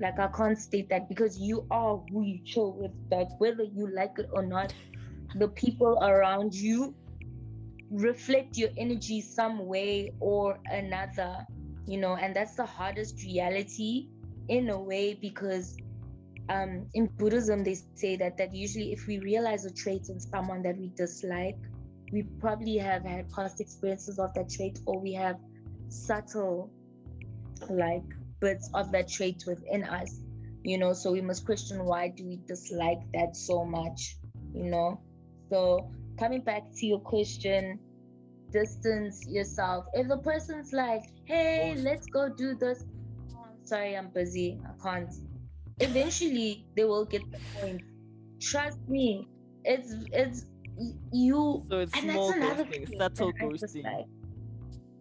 Like 0.00 0.18
I 0.18 0.28
can't 0.28 0.58
state 0.58 0.88
that 0.90 1.08
because 1.08 1.38
you 1.38 1.66
are 1.70 2.02
who 2.10 2.22
you 2.22 2.40
chill 2.44 2.72
with. 2.72 2.90
Like 3.10 3.28
whether 3.38 3.62
you 3.62 3.88
like 3.94 4.18
it 4.18 4.28
or 4.32 4.44
not, 4.44 4.74
the 5.36 5.48
people 5.48 5.98
around 6.02 6.54
you 6.54 6.94
reflect 7.94 8.56
your 8.56 8.70
energy 8.76 9.20
some 9.20 9.66
way 9.66 10.12
or 10.20 10.58
another. 10.66 11.46
You 11.86 11.98
know, 11.98 12.16
and 12.16 12.34
that's 12.34 12.56
the 12.56 12.66
hardest 12.66 13.22
reality 13.22 14.08
in 14.48 14.70
a 14.70 14.78
way 14.78 15.14
because 15.14 15.76
um 16.50 16.86
in 16.94 17.06
Buddhism 17.16 17.64
they 17.64 17.76
say 17.94 18.16
that 18.16 18.36
that 18.36 18.54
usually 18.54 18.92
if 18.92 19.06
we 19.06 19.18
realize 19.18 19.64
a 19.64 19.72
trait 19.72 20.08
in 20.08 20.20
someone 20.20 20.62
that 20.62 20.76
we 20.78 20.90
dislike, 20.96 21.58
we 22.12 22.22
probably 22.40 22.76
have 22.76 23.04
had 23.04 23.30
past 23.30 23.60
experiences 23.60 24.18
of 24.18 24.32
that 24.34 24.48
trait 24.50 24.78
or 24.86 25.00
we 25.00 25.12
have 25.12 25.36
subtle 25.88 26.70
like 27.70 28.02
bits 28.40 28.68
of 28.74 28.92
that 28.92 29.08
trait 29.08 29.42
within 29.46 29.84
us 29.84 30.20
you 30.64 30.78
know 30.78 30.92
so 30.92 31.12
we 31.12 31.20
must 31.20 31.44
question 31.44 31.84
why 31.84 32.08
do 32.08 32.26
we 32.26 32.38
dislike 32.46 33.00
that 33.12 33.36
so 33.36 33.64
much 33.64 34.16
you 34.54 34.64
know 34.64 35.00
so 35.50 35.90
coming 36.18 36.42
back 36.42 36.62
to 36.76 36.86
your 36.86 37.00
question 37.00 37.78
distance 38.54 39.26
yourself 39.28 39.84
if 39.94 40.08
the 40.08 40.18
person's 40.18 40.72
like 40.72 41.02
hey 41.26 41.74
let's 41.78 42.06
go 42.06 42.28
do 42.28 42.54
this 42.54 42.84
oh, 43.34 43.46
I'm 43.50 43.66
sorry 43.66 43.96
i'm 43.96 44.10
busy 44.14 44.60
i 44.64 44.72
can't 44.82 45.12
eventually 45.80 46.64
they 46.76 46.84
will 46.84 47.04
get 47.04 47.22
the 47.32 47.40
point 47.60 47.82
trust 48.40 48.78
me 48.88 49.28
it's 49.64 49.92
it's 50.12 50.46
you 51.12 51.64
So 51.70 51.78
it's 51.78 51.94
and 51.94 52.10
small 52.10 52.32
ghosting, 52.32 52.70
thing 52.70 52.86
subtle 52.98 53.32
ghosting. 53.32 54.04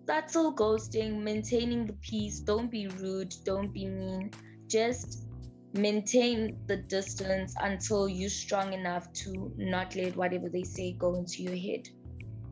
Subtle 0.08 0.56
ghosting, 0.56 1.22
maintaining 1.22 1.86
the 1.86 1.94
peace. 1.94 2.40
Don't 2.42 2.70
be 2.70 2.88
rude. 2.88 3.34
Don't 3.46 3.74
be 3.74 3.88
mean. 3.88 4.32
Just 4.70 5.26
maintain 5.74 6.58
the 6.68 6.78
distance 6.78 7.56
until 7.60 8.08
you're 8.08 8.30
strong 8.30 8.74
enough 8.74 9.12
to 9.14 9.52
not 9.58 9.96
let 9.96 10.16
whatever 10.16 10.50
they 10.50 10.64
say 10.64 10.94
go 11.00 11.16
into 11.16 11.42
your 11.42 11.56
head. 11.56 11.88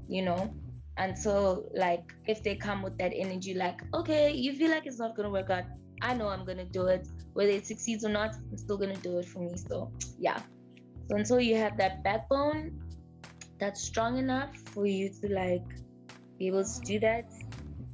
You 0.07 0.23
know, 0.25 0.53
and 0.97 1.17
so, 1.17 1.69
like 1.73 2.03
if 2.27 2.43
they 2.43 2.55
come 2.55 2.81
with 2.83 2.97
that 2.97 3.13
energy 3.15 3.53
like 3.53 3.81
okay 3.93 4.31
you 4.31 4.53
feel 4.53 4.69
like 4.69 4.85
it's 4.85 4.99
not 4.99 5.15
gonna 5.15 5.29
work 5.29 5.49
out. 5.49 5.63
I 6.03 6.13
know 6.13 6.27
i'm 6.27 6.45
gonna 6.45 6.65
do 6.65 6.87
it. 6.87 7.07
Whether 7.33 7.51
it 7.51 7.65
succeeds 7.65 8.03
or 8.03 8.09
not 8.09 8.35
i'm 8.51 8.57
still 8.57 8.77
gonna 8.77 8.97
do 8.97 9.17
it 9.19 9.25
for 9.25 9.39
me. 9.39 9.55
So 9.57 9.91
yeah. 10.19 10.41
So 11.09 11.17
until 11.17 11.39
you 11.39 11.55
have 11.55 11.77
that 11.77 12.03
backbone 12.03 12.79
that's 13.59 13.81
strong 13.83 14.17
enough 14.17 14.55
for 14.73 14.85
you 14.85 15.09
to 15.21 15.33
like 15.33 15.67
be 16.39 16.47
able 16.47 16.63
to 16.63 16.81
do 16.81 16.99
that 16.99 17.31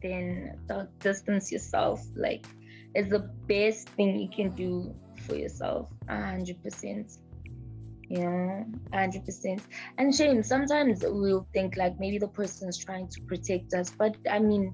then 0.01 0.57
don't 0.67 0.89
distance 1.01 1.51
yourself. 1.51 2.01
Like 2.15 2.45
it's 2.93 3.09
the 3.09 3.29
best 3.47 3.89
thing 3.89 4.19
you 4.19 4.29
can 4.29 4.55
do 4.55 4.93
for 5.25 5.35
yourself 5.35 5.89
100% 6.09 7.17
yeah, 8.09 8.63
hundred 8.93 9.25
percent. 9.25 9.61
And 9.97 10.15
shame. 10.15 10.41
Sometimes 10.43 11.03
we'll 11.03 11.47
think 11.53 11.75
like 11.75 11.99
maybe 11.99 12.17
the 12.17 12.27
person's 12.27 12.77
trying 12.77 13.07
to 13.09 13.21
protect 13.21 13.73
us, 13.73 13.91
but 13.91 14.15
I 14.29 14.39
mean, 14.39 14.73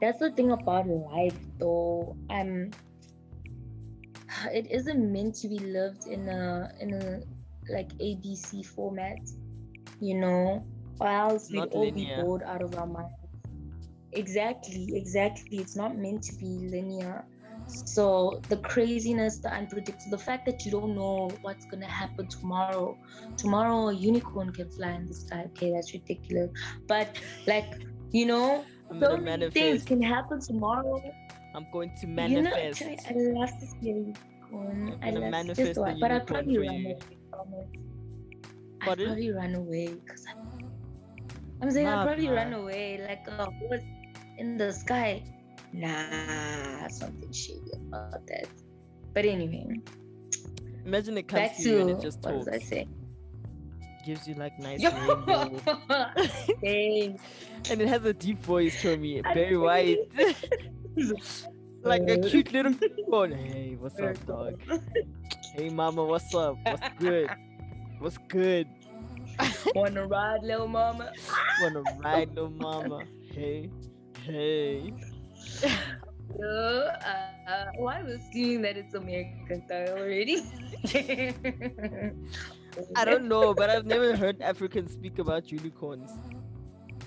that's 0.00 0.18
the 0.18 0.30
thing 0.30 0.50
about 0.50 0.88
life, 0.88 1.36
though. 1.58 2.16
Um, 2.30 2.70
it 4.52 4.70
isn't 4.70 5.12
meant 5.12 5.34
to 5.36 5.48
be 5.48 5.58
lived 5.58 6.06
in 6.06 6.28
a 6.28 6.70
in 6.80 6.94
a 6.94 7.20
like 7.72 7.92
ABC 7.98 8.64
format, 8.64 9.18
you 10.00 10.18
know, 10.18 10.64
or 11.00 11.08
else 11.08 11.50
we'd 11.50 11.72
all 11.72 11.90
be 11.90 12.10
bored 12.16 12.42
out 12.42 12.62
of 12.62 12.74
our 12.76 12.86
minds. 12.86 13.12
Exactly, 14.12 14.88
exactly. 14.94 15.58
It's 15.58 15.76
not 15.76 15.96
meant 15.96 16.22
to 16.24 16.36
be 16.36 16.68
linear. 16.70 17.24
So 17.66 18.40
the 18.48 18.58
craziness, 18.58 19.38
the 19.38 19.52
unpredictable, 19.52 20.10
the 20.10 20.18
fact 20.18 20.46
that 20.46 20.64
you 20.64 20.70
don't 20.70 20.94
know 20.94 21.30
what's 21.42 21.64
gonna 21.66 21.86
happen 21.88 22.26
tomorrow. 22.28 22.96
Tomorrow 23.36 23.88
a 23.88 23.92
unicorn 23.94 24.52
can 24.52 24.70
fly 24.70 24.90
in 24.92 25.06
the 25.06 25.14
sky. 25.14 25.44
Okay, 25.46 25.72
that's 25.72 25.92
ridiculous. 25.92 26.50
But 26.86 27.18
like, 27.46 27.82
you 28.10 28.26
know, 28.26 28.64
I'm 28.90 29.00
so 29.00 29.16
many 29.16 29.50
things 29.50 29.84
can 29.84 30.02
happen 30.02 30.40
tomorrow. 30.40 31.02
I'm 31.54 31.66
going 31.72 31.92
to 32.00 32.06
manifest. 32.06 32.80
You 32.80 33.14
know, 33.16 33.36
I 33.36 33.40
love 33.40 33.60
to 33.60 33.66
see 33.66 33.90
a 33.90 33.94
unicorn. 33.94 34.98
I 35.02 35.10
love 35.10 35.30
manifest 35.30 35.74
the 35.74 35.80
one, 35.80 36.00
but 36.00 36.10
I'd 36.10 36.26
probably 36.26 36.58
run 36.58 36.74
away 36.74 36.98
from 37.30 37.54
it. 37.54 37.68
I'd 38.82 38.98
probably 38.98 39.30
run 39.30 39.54
away 39.54 39.94
because 39.94 40.24
I'm 41.62 41.70
saying 41.70 41.86
Nah, 41.86 42.02
I'd 42.02 42.06
probably 42.06 42.28
run 42.28 42.52
away 42.52 43.00
like 43.08 43.26
uh, 43.28 43.46
a 43.46 43.50
horse 43.50 43.82
in 44.38 44.56
the 44.56 44.72
sky. 44.72 45.22
Nah, 45.74 46.86
something 46.88 47.32
shady 47.32 47.72
about 47.88 48.24
that. 48.28 48.46
But 49.12 49.24
anyway, 49.24 49.80
Imagine 50.86 51.18
it 51.18 51.26
comes 51.26 51.48
back 51.48 51.56
to 51.56 51.62
you 51.68 51.80
and 51.80 51.90
it 51.90 52.00
just 52.00 52.20
what 52.22 52.36
was 52.36 52.48
I 52.48 52.52
talks. 52.58 52.68
saying? 52.68 52.94
Gives 54.06 54.28
you 54.28 54.34
like 54.34 54.56
nice 54.60 54.84
rainbow. 54.84 55.48
Thanks. 56.62 57.22
and 57.70 57.80
it 57.80 57.88
has 57.88 58.04
a 58.04 58.12
deep 58.12 58.38
voice 58.42 58.80
to 58.82 58.96
me, 58.96 59.20
very 59.32 59.56
white. 59.56 59.98
like 61.82 62.02
a 62.08 62.18
cute 62.18 62.52
little 62.52 62.72
unicorn. 62.72 63.32
Hey, 63.32 63.76
what's 63.80 63.98
up, 63.98 64.26
dog? 64.26 64.60
Hey, 65.56 65.70
mama, 65.70 66.04
what's 66.04 66.32
up? 66.34 66.56
What's 66.62 66.88
good? 67.00 67.30
What's 67.98 68.18
good? 68.28 68.68
Wanna 69.74 70.06
ride, 70.06 70.44
little 70.44 70.68
mama? 70.68 71.10
Wanna 71.62 71.82
ride, 71.98 72.28
little 72.28 72.50
mama? 72.50 73.00
Hey, 73.32 73.70
hey. 74.22 74.92
Uh, 76.42 76.88
uh, 77.06 77.64
why 77.76 77.98
am 77.98 78.06
I 78.06 78.10
assuming 78.12 78.62
that 78.62 78.76
it's 78.76 78.94
American 78.94 79.62
style 79.64 79.98
already? 79.98 80.42
I 82.94 83.04
don't 83.04 83.28
know, 83.28 83.54
but 83.54 83.70
I've 83.70 83.86
never 83.86 84.16
heard 84.16 84.40
Africans 84.40 84.92
speak 84.92 85.18
about 85.18 85.50
unicorns. 85.50 86.18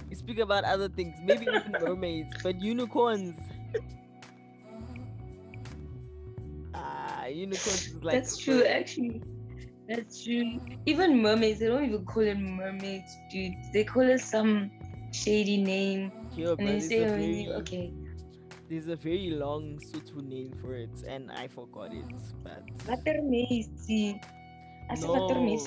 We 0.09 0.15
speak 0.15 0.39
about 0.39 0.63
other 0.63 0.89
things, 0.89 1.19
maybe 1.21 1.47
even 1.47 1.75
mermaids, 1.79 2.37
but 2.41 2.61
unicorns. 2.61 3.37
Ah, 6.73 7.25
unicorns 7.27 7.89
is 7.89 8.03
like 8.03 8.11
That's 8.11 8.37
true, 8.37 8.63
actually. 8.65 9.21
That's 9.87 10.23
true. 10.23 10.59
Even 10.85 11.21
mermaids, 11.21 11.59
they 11.59 11.67
don't 11.67 11.85
even 11.85 12.05
call 12.05 12.23
it 12.23 12.37
mermaids, 12.39 13.15
dude. 13.29 13.53
They 13.73 13.83
call 13.83 14.03
it 14.09 14.21
some 14.21 14.71
shady 15.13 15.63
name. 15.63 16.11
And 16.59 16.69
you 16.69 16.79
there's 16.79 16.81
say, 16.81 17.05
very, 17.05 17.49
okay, 17.59 17.93
there's 18.69 18.87
a 18.87 18.95
very 18.95 19.29
long 19.29 19.79
Sotho 19.79 20.23
name 20.23 20.53
for 20.61 20.75
it, 20.75 21.03
and 21.07 21.31
I 21.31 21.47
forgot 21.47 21.93
it. 21.93 22.05
But. 22.43 22.63
I 24.89 24.95
said 24.95 25.07
no, 25.07 25.57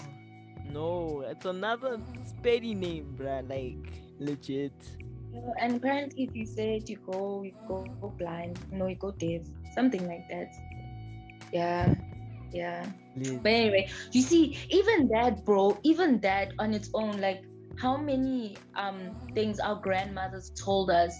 no, 0.72 1.24
it's 1.28 1.44
another 1.44 1.98
spady 2.24 2.76
name, 2.76 3.14
bruh. 3.18 3.48
Like 3.48 3.92
legit. 4.18 4.72
And 5.60 5.76
apparently, 5.76 6.24
if 6.24 6.34
you 6.34 6.46
say 6.46 6.82
you 6.86 6.98
go, 7.06 7.42
you 7.42 7.52
go, 7.68 7.84
go 8.00 8.08
blind. 8.18 8.58
No, 8.72 8.86
you 8.86 8.96
go 8.96 9.12
deaf. 9.12 9.42
Something 9.74 10.06
like 10.06 10.28
that. 10.28 10.52
Yeah, 11.52 11.94
yeah. 12.52 12.86
Lit. 13.16 13.42
But 13.42 13.52
anyway, 13.52 13.88
you 14.12 14.22
see, 14.22 14.58
even 14.70 15.08
that, 15.08 15.44
bro, 15.44 15.78
even 15.82 16.20
that 16.20 16.52
on 16.58 16.74
its 16.74 16.90
own, 16.94 17.20
like 17.20 17.44
how 17.78 17.96
many 17.96 18.56
um 18.76 19.16
things 19.34 19.58
our 19.60 19.76
grandmothers 19.76 20.50
told 20.50 20.90
us 20.90 21.14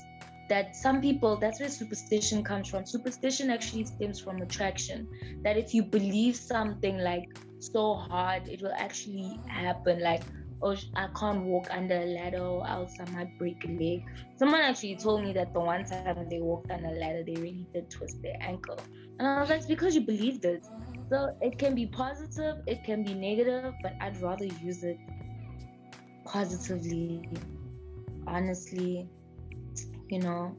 that 0.51 0.75
some 0.75 1.01
people 1.01 1.37
that's 1.37 1.61
where 1.61 1.69
superstition 1.69 2.43
comes 2.43 2.69
from. 2.69 2.85
Superstition 2.85 3.51
actually 3.51 3.87
stems 3.87 4.21
from 4.21 4.43
attraction. 4.43 5.09
That 5.45 5.57
if 5.57 5.73
you 5.73 5.83
believe 5.85 6.37
something 6.37 6.99
like 6.99 7.25
so 7.61 7.95
hard, 7.95 8.49
it 8.49 8.61
will 8.61 8.75
actually 8.77 9.39
happen. 9.47 10.03
Like, 10.03 10.23
oh, 10.61 10.77
I 10.97 11.07
can't 11.19 11.45
walk 11.45 11.69
under 11.71 11.95
a 11.95 12.05
ladder 12.05 12.43
or 12.43 12.67
else 12.67 12.93
I 13.01 13.09
might 13.13 13.39
break 13.39 13.65
a 13.65 13.69
leg. 13.69 14.03
Someone 14.37 14.61
actually 14.61 14.97
told 14.97 15.23
me 15.23 15.33
that 15.35 15.55
the 15.55 15.61
one 15.61 15.85
time 15.85 16.27
they 16.29 16.41
walked 16.41 16.71
on 16.73 16.85
a 16.85 16.93
ladder, 16.93 17.23
they 17.25 17.41
really 17.41 17.67
did 17.73 17.89
twist 17.89 18.21
their 18.21 18.37
ankle. 18.41 18.79
And 19.21 19.29
I 19.29 19.41
was 19.41 19.51
like, 19.51 19.69
because 19.69 19.95
you 19.95 20.01
believed 20.01 20.45
it. 20.45 20.67
So 21.13 21.37
it 21.41 21.59
can 21.59 21.75
be 21.75 21.87
positive, 21.87 22.57
it 22.67 22.85
can 22.85 23.05
be 23.05 23.15
negative, 23.15 23.75
but 23.83 23.95
I'd 24.01 24.21
rather 24.21 24.47
use 24.47 24.83
it 24.83 24.99
positively, 26.25 27.29
honestly, 28.27 29.09
you 30.11 30.21
know. 30.21 30.57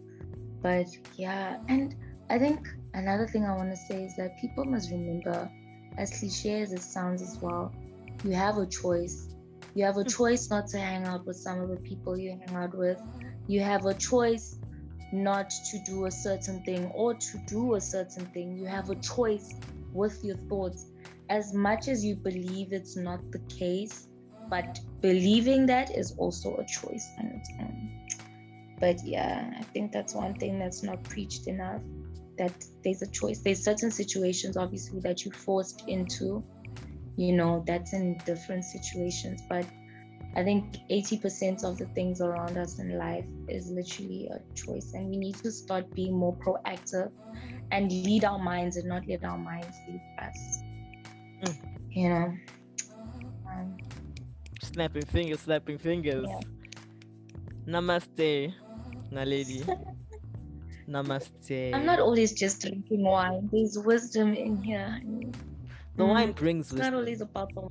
But 0.62 0.88
yeah, 1.18 1.58
and 1.68 1.96
I 2.30 2.38
think 2.38 2.68
another 2.94 3.28
thing 3.28 3.46
I 3.46 3.56
want 3.56 3.72
to 3.72 3.78
say 3.78 4.04
is 4.04 4.16
that 4.18 4.38
people 4.40 4.66
must 4.66 4.92
remember, 4.92 5.50
as 5.98 6.20
cliche 6.20 6.62
as 6.62 6.72
it 6.72 6.82
sounds 6.82 7.22
as 7.22 7.38
well, 7.42 7.74
you 8.24 8.32
have 8.32 8.58
a 8.58 8.66
choice. 8.66 9.30
You 9.74 9.86
have 9.86 9.98
a 9.98 10.04
hmm. 10.04 10.10
choice 10.10 10.50
not 10.50 10.68
to 10.68 10.80
hang 10.80 11.06
out 11.06 11.26
with 11.26 11.38
some 11.38 11.60
of 11.62 11.70
the 11.70 11.78
people 11.78 12.18
you 12.18 12.40
hang 12.46 12.56
out 12.56 12.76
with. 12.76 13.02
You 13.48 13.62
have 13.62 13.86
a 13.86 13.94
choice 13.94 14.58
not 15.12 15.50
to 15.50 15.80
do 15.80 16.06
a 16.06 16.12
certain 16.12 16.64
thing 16.64 16.86
or 16.94 17.14
to 17.14 17.38
do 17.48 17.76
a 17.76 17.82
certain 17.82 18.26
thing. 18.28 18.58
You 18.58 18.66
have 18.66 18.90
a 18.90 18.96
choice 18.96 19.54
with 19.94 20.24
your 20.24 20.38
thoughts. 20.50 20.86
As 21.30 21.54
much 21.54 21.88
as 21.88 22.04
you 22.04 22.16
believe 22.16 22.72
it's 22.72 22.96
not 22.96 23.20
the 23.32 23.40
case, 23.40 24.08
but 24.50 24.80
believing 25.02 25.66
that 25.66 25.98
is 25.98 26.14
also 26.18 26.56
a 26.58 26.66
choice 26.66 27.10
on 27.20 27.28
its 27.28 27.50
own. 27.60 27.90
But 28.82 29.06
yeah, 29.06 29.54
I 29.58 29.62
think 29.62 29.92
that's 29.92 30.16
one 30.16 30.34
thing 30.34 30.58
that's 30.58 30.82
not 30.82 31.02
preached 31.04 31.48
enough. 31.48 31.82
That 32.40 32.52
there's 32.84 33.04
a 33.04 33.08
choice. 33.08 33.40
There's 33.40 33.64
certain 33.64 33.92
situations, 33.92 34.58
obviously, 34.58 35.00
that 35.02 35.24
you're 35.24 35.34
forced 35.34 35.84
into. 35.88 36.44
You 37.16 37.34
know, 37.34 37.64
that's 37.68 37.94
in 37.94 38.18
different 38.26 38.66
situations. 38.66 39.44
But 39.48 39.66
I 40.36 40.44
think 40.44 40.78
80% 40.90 41.64
of 41.64 41.78
the 41.78 41.86
things 41.88 42.22
around 42.22 42.58
us 42.58 42.80
in 42.80 42.98
life 42.98 43.26
is 43.48 43.70
literally 43.70 44.30
a 44.34 44.40
choice. 44.56 44.94
And 44.94 45.10
we 45.10 45.18
need 45.18 45.36
to 45.44 45.52
start 45.52 45.94
being 45.94 46.18
more 46.18 46.36
proactive 46.36 47.12
and 47.72 47.92
lead 47.92 48.26
our 48.26 48.40
minds 48.40 48.78
and 48.78 48.88
not 48.88 49.08
let 49.08 49.24
our 49.24 49.38
minds 49.38 49.78
lead 49.88 50.02
us. 50.20 50.64
Mm. 51.44 51.58
You 51.92 52.10
know? 52.10 52.34
Um, 53.48 53.78
Snapping 54.64 55.06
fingers, 55.06 55.42
snapping 55.42 55.78
fingers. 55.78 56.28
Yeah. 56.28 56.40
Namaste, 57.68 58.54
Naledi. 59.12 59.64
Namaste. 60.88 61.74
I'm 61.74 61.86
not 61.86 62.00
always 62.00 62.34
just 62.34 62.62
drinking 62.62 63.04
wine. 63.04 63.50
There's 63.52 63.78
wisdom 63.78 64.34
in 64.34 64.58
here. 64.64 65.00
The 65.96 66.04
Mm, 66.04 66.10
wine 66.10 66.32
brings 66.32 66.72
It's 66.72 66.80
not 66.80 66.94
always 66.94 67.22
about 67.22 67.54
the 67.56 67.68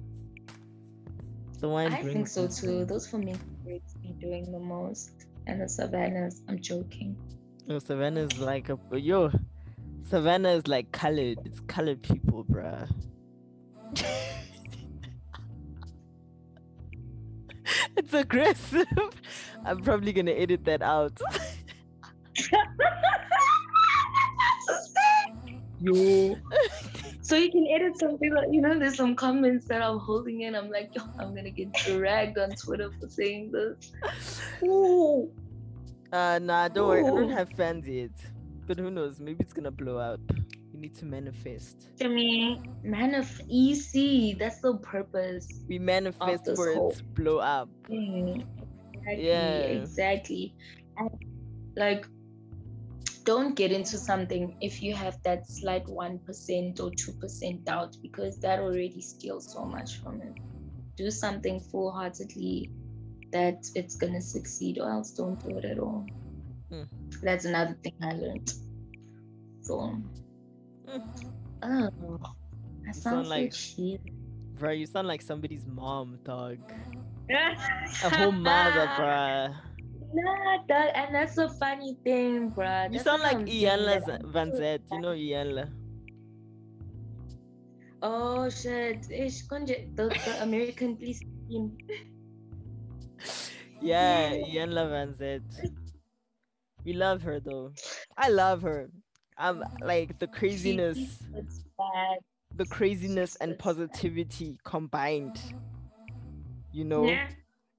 The 1.60 1.68
wine 1.68 1.92
I 1.92 2.02
brings 2.02 2.12
think 2.14 2.28
so 2.28 2.42
wisdom. 2.44 2.70
too. 2.70 2.84
Those 2.84 3.06
fermented 3.08 3.40
grapes 3.64 3.94
be 4.02 4.12
doing 4.20 4.50
the 4.52 4.58
most. 4.58 5.10
And 5.46 5.60
the 5.60 5.68
savannas, 5.68 6.42
I'm 6.48 6.60
joking. 6.60 7.16
Yo, 7.66 7.78
Savannah 7.78 8.20
is 8.20 8.38
like 8.38 8.68
a 8.68 8.78
yo. 8.92 9.30
Savannah 10.08 10.50
is 10.50 10.66
like 10.68 10.92
colored. 10.92 11.38
It's 11.44 11.60
colored 11.60 12.02
people, 12.02 12.44
bruh. 12.44 12.88
it's 17.96 18.14
aggressive. 18.14 18.86
I'm 19.64 19.80
probably 19.80 20.12
gonna 20.12 20.32
edit 20.32 20.64
that 20.64 20.82
out. 20.82 21.18
Yo. 25.82 26.36
so 27.22 27.36
you 27.36 27.50
can 27.50 27.66
edit 27.74 27.98
something 27.98 28.34
like 28.34 28.48
you 28.50 28.60
know, 28.60 28.78
there's 28.78 28.96
some 28.96 29.16
comments 29.16 29.66
that 29.66 29.80
I'm 29.82 29.98
holding 29.98 30.42
in. 30.42 30.54
I'm 30.54 30.70
like, 30.70 30.90
yo, 30.94 31.02
I'm 31.18 31.34
gonna 31.34 31.50
get 31.50 31.72
dragged 31.72 32.36
on 32.38 32.50
Twitter 32.50 32.90
for 33.00 33.08
saying 33.08 33.50
this. 33.50 33.92
Ooh. 34.62 35.30
Uh, 36.12 36.38
nah, 36.42 36.68
don't 36.68 36.88
worry. 36.88 37.04
I 37.04 37.08
don't 37.08 37.30
have 37.30 37.48
fans 37.50 37.86
yet. 37.88 38.10
But 38.66 38.78
who 38.78 38.90
knows? 38.90 39.20
Maybe 39.20 39.38
it's 39.40 39.54
gonna 39.54 39.70
blow 39.70 39.96
up. 39.96 40.20
Need 40.80 40.94
to 40.94 41.04
manifest. 41.04 41.76
I 42.02 42.08
mean, 42.08 42.74
man 42.82 43.14
of 43.14 43.30
EC, 43.50 44.38
that's 44.38 44.62
the 44.62 44.78
purpose. 44.78 45.46
We 45.68 45.78
manifest 45.78 46.46
for 46.56 46.70
it 46.70 46.94
to 46.96 47.04
blow 47.04 47.36
up. 47.36 47.68
Mm, 47.90 48.46
Exactly, 48.94 49.26
Yeah. 49.26 49.82
exactly. 49.82 50.54
And 50.96 51.10
like, 51.76 52.06
don't 53.24 53.54
get 53.54 53.72
into 53.72 53.98
something 53.98 54.56
if 54.62 54.82
you 54.82 54.94
have 54.94 55.22
that 55.22 55.46
slight 55.46 55.84
1% 55.86 56.80
or 56.80 56.90
2% 56.90 57.64
doubt 57.64 57.96
because 58.00 58.40
that 58.40 58.60
already 58.60 59.02
steals 59.02 59.52
so 59.52 59.64
much 59.66 59.98
from 59.98 60.22
it. 60.22 60.32
Do 60.96 61.10
something 61.10 61.60
full 61.60 61.92
heartedly 61.92 62.70
that 63.32 63.58
it's 63.74 63.96
gonna 63.96 64.22
succeed, 64.22 64.78
or 64.78 64.90
else 64.90 65.10
don't 65.10 65.38
do 65.46 65.58
it 65.58 65.64
at 65.66 65.78
all. 65.78 66.06
Mm. 66.72 66.88
That's 67.22 67.44
another 67.44 67.76
thing 67.82 67.94
I 68.02 68.12
learned. 68.12 68.52
So. 69.60 69.96
Uh-huh. 70.90 71.90
oh, 72.02 72.18
that 72.84 72.94
sound 72.94 73.26
sounds 73.26 73.28
like- 73.28 73.42
like 73.42 73.54
shit. 73.54 74.00
Bro, 74.58 74.72
you 74.72 74.86
sound 74.86 75.08
like 75.08 75.22
somebody's 75.22 75.64
mom, 75.66 76.18
dog. 76.24 76.58
a 77.30 78.10
whole 78.16 78.32
mother, 78.32 78.86
bruh. 78.98 79.56
Nah, 80.12 80.58
that, 80.68 80.96
and 80.96 81.14
that's 81.14 81.38
a 81.38 81.48
funny 81.48 81.96
thing, 82.04 82.50
bruh. 82.50 82.90
You 82.90 82.98
That's 82.98 83.04
sound 83.04 83.22
like 83.22 83.36
I'm 83.36 83.46
Ianla 83.46 84.20
Van 84.32 84.50
Zet. 84.56 84.82
You 84.90 85.00
know 85.00 85.14
Iyanla. 85.14 85.70
Oh 88.02 88.48
shit! 88.48 89.06
Ish, 89.10 89.46
konje- 89.46 89.94
the, 89.94 90.08
the 90.08 90.42
American 90.42 90.96
police 90.96 91.20
team. 91.48 91.76
Yeah, 93.82 94.32
Iyanla 94.36 94.84
Vanzant. 94.92 95.72
We 96.84 96.92
love 96.92 97.22
her 97.22 97.40
though. 97.40 97.72
I 98.16 98.28
love 98.28 98.60
her. 98.60 98.90
I'm 99.40 99.64
like 99.82 100.18
the 100.20 100.28
craziness, 100.28 101.18
the 102.54 102.66
craziness 102.66 103.36
and 103.36 103.58
positivity 103.58 104.58
combined. 104.64 105.42
You 106.72 106.84
know, 106.84 107.22
Nah. 107.22 107.28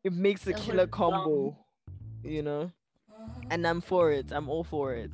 it 0.04 0.14
makes 0.14 0.48
a 0.48 0.54
killer 0.54 0.88
combo. 0.88 1.58
You 2.24 2.44
know, 2.44 2.72
and 3.50 3.68
I'm 3.68 3.82
for 3.82 4.12
it. 4.12 4.32
I'm 4.32 4.50
all 4.50 4.64
for 4.66 4.94
it. 4.96 5.14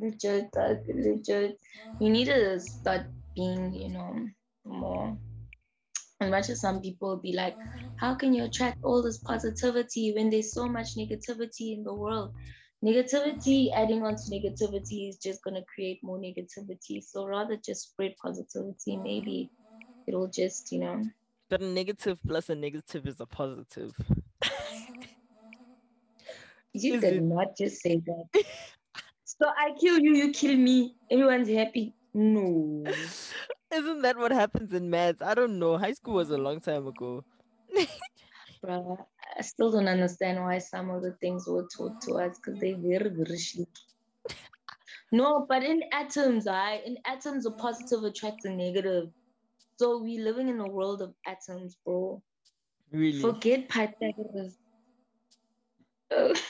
legit, 0.00 0.50
legit. 0.88 1.58
You 2.00 2.10
need 2.10 2.26
to 2.26 2.60
start 2.60 3.06
being, 3.34 3.74
you 3.74 3.90
know, 3.90 4.26
more. 4.64 5.18
As 6.20 6.30
much 6.30 6.50
as 6.50 6.60
some 6.60 6.80
people 6.80 7.16
be 7.18 7.32
like, 7.34 7.56
how 7.96 8.14
can 8.14 8.34
you 8.34 8.44
attract 8.44 8.78
all 8.84 9.02
this 9.02 9.18
positivity 9.18 10.12
when 10.14 10.30
there's 10.30 10.52
so 10.52 10.68
much 10.68 10.96
negativity 10.96 11.74
in 11.76 11.84
the 11.84 11.94
world? 11.94 12.34
Negativity, 12.86 13.72
adding 13.74 14.04
on 14.04 14.14
to 14.14 14.22
negativity 14.30 15.08
is 15.08 15.16
just 15.18 15.42
gonna 15.42 15.64
create 15.74 15.98
more 16.04 16.18
negativity. 16.18 17.02
So 17.02 17.26
rather 17.26 17.56
just 17.56 17.90
spread 17.90 18.14
positivity. 18.22 18.96
Maybe 18.96 19.50
it'll 20.06 20.28
just, 20.28 20.70
you 20.70 20.78
know. 20.78 21.02
But 21.50 21.62
a 21.62 21.66
negative 21.66 22.20
plus 22.24 22.48
a 22.48 22.54
negative 22.54 23.08
is 23.08 23.20
a 23.20 23.26
positive. 23.26 23.92
You 26.72 27.00
did 27.00 27.22
not 27.22 27.56
just 27.56 27.80
say 27.80 28.02
that. 28.04 28.44
so 29.24 29.46
I 29.48 29.72
kill 29.80 29.98
you, 29.98 30.14
you 30.14 30.30
kill 30.32 30.56
me. 30.56 30.94
Everyone's 31.10 31.48
happy. 31.48 31.94
No. 32.12 32.84
Isn't 33.72 34.02
that 34.02 34.18
what 34.18 34.30
happens 34.30 34.72
in 34.74 34.90
maths? 34.90 35.22
I 35.22 35.34
don't 35.34 35.58
know. 35.58 35.78
High 35.78 35.94
school 35.94 36.14
was 36.14 36.30
a 36.30 36.36
long 36.38 36.60
time 36.60 36.86
ago. 36.86 37.24
Bruh, 38.62 39.06
I 39.38 39.42
still 39.42 39.70
don't 39.70 39.88
understand 39.88 40.42
why 40.42 40.58
some 40.58 40.90
of 40.90 41.02
the 41.02 41.12
things 41.20 41.46
were 41.46 41.66
taught 41.76 42.00
to 42.02 42.14
us 42.14 42.38
because 42.38 42.58
they 42.60 42.72
very, 42.72 43.10
very. 43.10 43.38
No, 45.12 45.46
but 45.48 45.62
in 45.62 45.82
atoms, 45.92 46.46
I 46.46 46.80
in 46.84 46.98
atoms, 47.06 47.46
a 47.46 47.50
positive 47.50 48.02
attracts 48.04 48.44
a 48.44 48.50
negative. 48.50 49.10
So 49.78 49.98
we 50.02 50.18
living 50.18 50.48
in 50.48 50.58
a 50.60 50.66
world 50.66 51.02
of 51.02 51.14
atoms, 51.26 51.76
bro. 51.84 52.22
Really? 52.90 53.20
Forget 53.20 53.68
Pythagoras. 53.68 54.56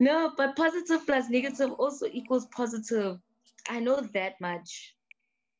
No, 0.00 0.32
but 0.34 0.56
positive 0.56 1.04
plus 1.04 1.28
negative 1.28 1.72
also 1.72 2.06
equals 2.06 2.46
positive. 2.56 3.18
I 3.68 3.80
know 3.80 4.00
that 4.14 4.40
much. 4.40 4.96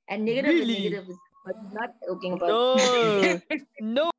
And 0.09 0.25
negative 0.25 0.55
Really? 0.55 0.73
is 0.73 0.85
negative, 0.85 1.11
is 1.11 1.19
but 1.45 1.57
not 1.75 1.91
talking 2.09 2.33
about. 2.33 2.49
No. 2.49 3.41
no. 3.81 4.11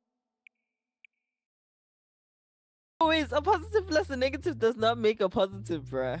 Wait, 3.08 3.26
a 3.32 3.42
positive 3.42 3.86
plus 3.86 4.10
a 4.10 4.16
negative 4.16 4.58
does 4.58 4.76
not 4.76 4.98
make 4.98 5.20
a 5.20 5.28
positive, 5.28 5.84
bruh. 5.84 6.20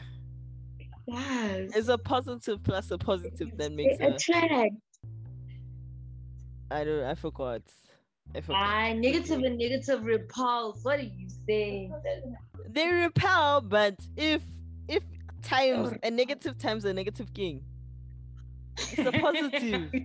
yes. 1.06 1.70
It's 1.74 1.88
a 1.88 1.98
positive 1.98 2.62
plus 2.62 2.90
a 2.90 2.98
positive 2.98 3.56
that 3.56 3.72
makes 3.72 4.00
a. 4.00 4.08
attract. 4.08 4.74
I 6.70 6.84
don't. 6.84 7.04
I 7.04 7.14
forgot. 7.14 7.62
I 8.34 8.40
forgot. 8.40 8.62
Ah, 8.62 8.92
negative 8.94 9.42
and 9.42 9.58
negative 9.58 10.04
repulse. 10.04 10.82
What 10.82 11.00
are 11.00 11.02
you 11.02 11.28
saying? 11.46 11.92
They 12.68 12.88
repel, 12.88 13.60
but 13.60 13.96
if 14.16 14.42
if 14.88 15.02
times 15.42 15.94
a 16.02 16.10
negative 16.10 16.56
times 16.58 16.84
a 16.84 16.94
negative 16.94 17.32
king, 17.34 17.62
it's 18.78 18.98
a 18.98 19.12
positive. 19.12 19.92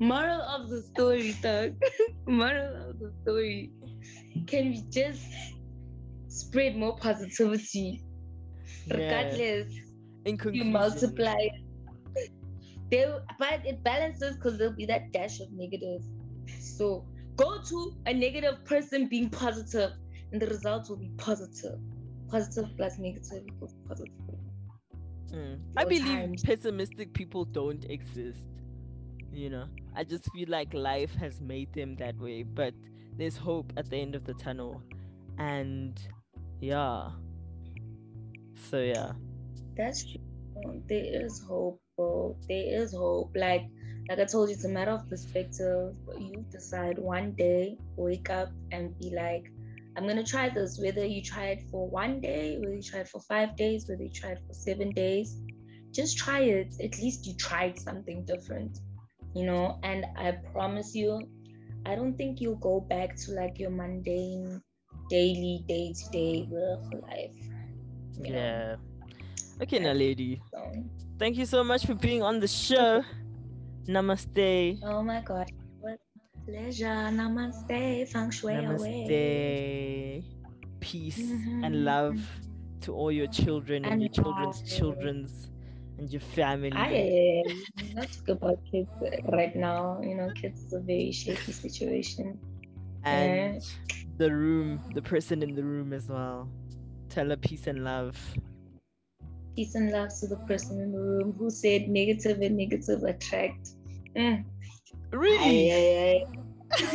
Moral 0.00 0.40
of 0.42 0.68
the 0.68 0.82
story, 0.82 1.36
Doug. 1.42 1.74
Moral 2.26 2.90
of 2.90 2.98
the 2.98 3.12
story. 3.22 3.72
Can 4.46 4.70
we 4.70 4.82
just 4.90 5.26
spread 6.28 6.76
more 6.76 6.96
positivity? 6.96 8.02
Yeah. 8.86 8.96
Regardless, 8.96 9.72
you 10.52 10.64
multiply. 10.64 11.48
They, 12.90 13.04
but 13.38 13.66
it 13.66 13.84
balances 13.84 14.36
because 14.36 14.56
there'll 14.56 14.72
be 14.72 14.86
that 14.86 15.12
dash 15.12 15.40
of 15.40 15.52
negative. 15.52 16.00
So 16.58 17.04
go 17.36 17.60
to 17.60 17.94
a 18.06 18.14
negative 18.14 18.64
person 18.64 19.08
being 19.08 19.28
positive, 19.28 19.92
and 20.32 20.40
the 20.40 20.46
results 20.46 20.88
will 20.88 20.96
be 20.96 21.10
positive. 21.18 21.78
Positive 22.30 22.70
plus 22.78 22.98
negative 22.98 23.42
equals 23.46 23.74
positive. 23.86 24.14
Mm. 25.32 25.60
I 25.76 25.84
believe 25.84 26.04
times. 26.04 26.42
pessimistic 26.42 27.12
people 27.12 27.44
don't 27.44 27.84
exist. 27.90 28.57
You 29.32 29.50
know, 29.50 29.66
I 29.94 30.04
just 30.04 30.30
feel 30.32 30.48
like 30.48 30.74
life 30.74 31.14
has 31.16 31.40
made 31.40 31.72
them 31.72 31.96
that 31.96 32.18
way, 32.18 32.42
but 32.42 32.74
there's 33.16 33.36
hope 33.36 33.72
at 33.76 33.90
the 33.90 33.96
end 33.96 34.14
of 34.14 34.24
the 34.24 34.34
tunnel. 34.34 34.82
And 35.38 36.00
yeah. 36.60 37.10
So 38.70 38.80
yeah. 38.80 39.12
That's 39.76 40.04
true. 40.04 40.20
There 40.88 41.24
is 41.24 41.40
hope, 41.40 41.80
bro. 41.96 42.36
There 42.48 42.82
is 42.82 42.92
hope. 42.92 43.30
Like, 43.36 43.66
like 44.08 44.18
I 44.18 44.24
told 44.24 44.48
you, 44.48 44.54
it's 44.54 44.64
a 44.64 44.68
matter 44.68 44.90
of 44.92 45.08
perspective. 45.08 45.94
You 46.18 46.44
decide 46.50 46.98
one 46.98 47.32
day, 47.32 47.78
wake 47.96 48.30
up 48.30 48.50
and 48.72 48.98
be 48.98 49.10
like, 49.14 49.44
I'm 49.96 50.06
gonna 50.06 50.24
try 50.24 50.48
this. 50.48 50.78
Whether 50.80 51.04
you 51.04 51.22
try 51.22 51.48
it 51.48 51.62
for 51.70 51.88
one 51.88 52.20
day, 52.20 52.56
whether 52.58 52.74
you 52.74 52.82
try 52.82 53.00
it 53.00 53.08
for 53.08 53.20
five 53.20 53.56
days, 53.56 53.88
whether 53.88 54.02
you 54.02 54.10
try 54.10 54.30
it 54.30 54.40
for 54.46 54.54
seven 54.54 54.90
days, 54.90 55.36
just 55.92 56.18
try 56.18 56.40
it. 56.40 56.74
At 56.82 56.98
least 56.98 57.26
you 57.26 57.34
tried 57.34 57.78
something 57.78 58.24
different, 58.24 58.78
you 59.38 59.46
know. 59.46 59.78
And 59.86 60.04
I 60.18 60.32
promise 60.52 60.94
you, 60.98 61.22
I 61.86 61.94
don't 61.94 62.16
think 62.18 62.40
you'll 62.42 62.58
go 62.58 62.80
back 62.82 63.14
to 63.22 63.32
like 63.38 63.58
your 63.62 63.70
mundane, 63.70 64.60
daily, 65.08 65.62
day 65.70 65.94
to 65.94 66.04
day 66.10 66.48
work 66.50 66.82
life. 67.06 67.38
you 68.18 68.32
know. 68.34 68.38
Yeah. 68.38 68.76
Okay, 69.62 69.78
now, 69.78 69.92
lady. 69.92 70.42
So, 70.50 70.58
Thank 71.18 71.36
you 71.36 71.46
so 71.46 71.62
much 71.64 71.86
for 71.86 71.94
being 71.94 72.22
on 72.22 72.40
the 72.40 72.46
show. 72.48 73.02
Namaste. 73.86 74.78
Oh 74.82 75.02
my 75.02 75.20
god. 75.22 75.50
What 75.80 75.98
pleasure. 76.46 77.10
Namaste. 77.10 78.06
Feng 78.08 78.30
shui 78.30 78.54
away. 78.54 78.62
Namaste. 79.10 80.24
Peace 80.80 81.18
Mhm. 81.18 81.64
and 81.64 81.84
love 81.84 82.18
to 82.82 82.94
all 82.94 83.10
your 83.10 83.26
children 83.26 83.84
and, 83.84 83.94
And 83.94 84.02
your 84.02 84.10
children's 84.14 84.62
children's 84.62 85.50
and 85.98 86.10
your 86.10 86.20
family. 86.20 86.72
I 86.72 87.42
am 87.48 87.94
not 87.94 88.08
talk 88.12 88.28
about 88.28 88.58
kids 88.70 88.88
right 89.32 89.54
now. 89.54 90.00
You 90.02 90.14
know, 90.14 90.30
kids 90.34 90.64
is 90.64 90.72
a 90.72 90.80
very 90.80 91.12
shaky 91.12 91.52
situation. 91.52 92.38
and 93.04 93.62
the 94.16 94.32
room, 94.32 94.80
the 94.94 95.02
person 95.02 95.42
in 95.42 95.54
the 95.54 95.62
room 95.62 95.92
as 95.92 96.08
well. 96.08 96.48
Tell 97.08 97.28
her 97.28 97.36
peace 97.36 97.66
and 97.66 97.84
love. 97.84 98.16
Peace 99.56 99.74
and 99.74 99.90
love 99.90 100.10
to 100.20 100.26
the 100.26 100.36
person 100.46 100.80
in 100.80 100.92
the 100.92 101.00
room 101.00 101.34
who 101.38 101.50
said 101.50 101.88
negative 101.88 102.40
and 102.40 102.56
negative 102.56 103.02
attract. 103.02 103.70
Mm. 104.16 104.44
Really? 105.10 105.72
Aye, 105.72 105.74
aye, 105.74 106.26
aye. 106.26 106.38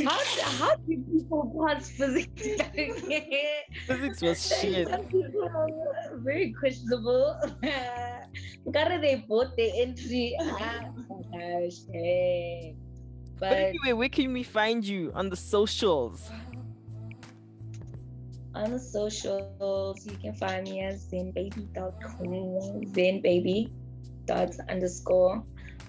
How, 0.06 0.20
how 0.60 0.76
do 0.76 1.04
people 1.12 1.66
pass 1.68 1.90
physics? 1.90 2.44
Physics 3.88 4.22
was 4.22 4.60
shit. 4.62 4.88
Some 4.88 5.06
people 5.06 5.50
are 5.50 6.18
very 6.18 6.54
questionable. 6.54 7.40
Gotta 8.72 9.00
they 9.00 9.26
bought 9.28 9.56
the 9.56 9.72
entry. 9.82 10.36
Ah, 10.40 10.90
gosh, 11.32 11.86
hey. 11.92 12.76
But 13.40 13.50
But 13.50 13.58
anyway, 13.58 13.94
where 13.94 14.10
can 14.10 14.34
we 14.34 14.44
find 14.44 14.86
you 14.86 15.12
on 15.14 15.30
the 15.30 15.36
socials? 15.36 16.32
on 18.56 18.72
the 18.72 18.80
socials, 18.80 20.06
you 20.06 20.18
can 20.18 20.34
find 20.34 20.68
me 20.68 20.82
as 20.82 21.06
zenbaby.com, 21.10 22.26
zenbaby 22.94 23.72
dot 24.26 24.54
underscore. 24.70 25.44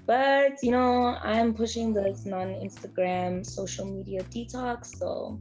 But 0.06 0.62
you 0.62 0.70
know, 0.70 1.16
I'm 1.22 1.54
pushing 1.54 1.92
this 1.92 2.24
non-Instagram 2.24 3.44
social 3.44 3.86
media 3.86 4.22
detox, 4.24 4.96
so 4.96 5.40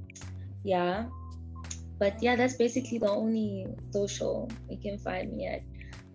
yeah. 0.63 1.05
But 1.99 2.21
yeah, 2.21 2.35
that's 2.35 2.55
basically 2.55 2.97
the 2.97 3.09
only 3.09 3.67
social 3.91 4.49
you 4.69 4.77
can 4.77 4.97
find 4.97 5.31
me 5.31 5.47
at. 5.47 5.61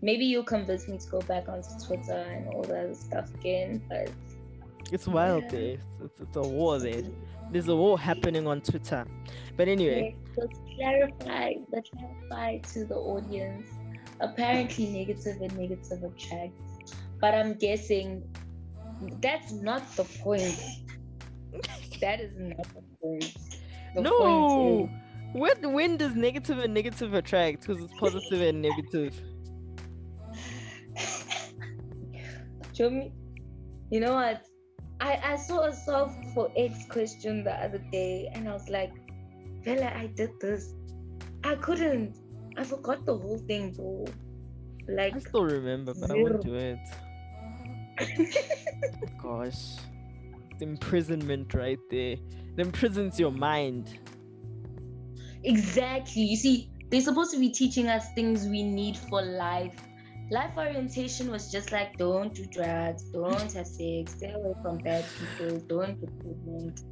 Maybe 0.01 0.25
you'll 0.25 0.45
convince 0.45 0.87
me 0.89 0.99
to 0.99 1.09
go 1.09 1.21
back 1.23 1.49
onto 1.49 1.69
Twitter 1.85 2.13
and 2.13 2.49
all 2.55 2.63
that 2.65 2.97
stuff 2.97 3.33
again, 3.35 3.83
but 3.89 4.11
It's 4.93 5.07
wild 5.07 5.43
Yeah. 5.45 5.49
Eh? 5.49 5.51
there. 5.53 5.77
It's, 6.05 6.21
it's 6.21 6.37
a 6.37 6.43
war 6.43 6.79
there. 6.79 7.03
There's 7.51 7.69
a 7.69 7.77
war 7.77 7.99
happening 7.99 8.47
on 8.47 8.61
Twitter. 8.61 9.07
But 9.57 9.69
anyway, 9.69 10.15
Let's 10.37 10.59
clarify, 10.77 11.55
let's 11.73 11.91
clarify 11.91 12.59
to 12.59 12.85
the 12.85 12.95
audience. 12.95 13.69
Apparently, 14.21 14.87
negative 14.87 15.41
and 15.43 15.57
negative 15.57 16.03
attract, 16.03 16.53
but 17.21 17.35
I'm 17.35 17.55
guessing 17.55 18.23
that's 19.21 19.53
not 19.53 19.83
the 19.97 20.05
point. 20.05 20.61
that 22.01 22.21
is 22.21 22.33
not 22.37 22.67
the 22.75 22.83
point. 23.01 23.37
The 23.95 24.03
no. 24.03 24.19
point 24.19 24.91
When 25.35 25.73
when 25.73 25.97
does 25.97 26.15
negative 26.15 26.59
and 26.59 26.73
negative 26.75 27.15
attract? 27.15 27.61
Because 27.67 27.83
it's 27.83 27.93
positive 27.99 28.41
and 28.43 28.63
negative. 28.63 29.21
Show 32.79 32.91
me. 32.91 33.13
You 33.91 34.01
know 34.01 34.15
what? 34.15 34.43
I, 35.01 35.21
I 35.33 35.37
saw 35.37 35.65
a 35.65 35.73
solve 35.73 36.15
for 36.35 36.51
X 36.57 36.87
question 36.89 37.45
the 37.45 37.53
other 37.53 37.83
day 37.91 38.31
and 38.33 38.49
I 38.49 38.53
was 38.53 38.69
like, 38.69 38.93
Bella, 39.65 39.87
I 39.87 40.07
did 40.15 40.31
this. 40.41 40.75
I 41.45 41.57
couldn't. 41.57 42.17
I 42.57 42.65
forgot 42.65 43.05
the 43.05 43.17
whole 43.17 43.39
thing, 43.39 43.73
bro. 43.73 44.07
Like, 44.89 45.15
I 45.15 45.19
still 45.19 45.45
remember, 45.45 45.93
but 45.95 46.11
I 46.11 46.15
won't 46.15 46.45
do 46.45 46.55
it. 46.55 46.79
Gosh. 49.23 49.77
The 50.59 50.65
imprisonment 50.65 51.55
right 51.55 51.79
there. 51.91 52.13
It 52.13 52.59
imprisons 52.59 53.19
your 53.19 53.33
mind. 53.33 53.99
exactly. 55.45 56.23
You 56.23 56.37
see, 56.37 56.71
they're 56.91 57.01
supposed 57.01 57.33
to 57.33 57.39
be 57.39 57.51
teaching 57.51 57.89
us 57.89 58.13
things 58.15 58.47
we 58.47 58.63
need 58.63 58.97
for 58.97 59.23
life. 59.23 59.88
Life 60.31 60.59
orientation 60.59 61.31
was 61.31 61.51
just 61.51 61.73
like 61.73 61.97
don't 61.97 62.35
do 62.35 62.45
drugs, 62.47 63.05
don't 63.05 63.53
have 63.53 63.67
sex, 63.67 64.13
stay 64.13 64.31
away 64.31 64.55
from 64.63 64.79
bad 64.79 65.05
people, 65.19 65.59
don't 65.61 65.99
get 66.01 66.19
pregnant. 66.21 66.83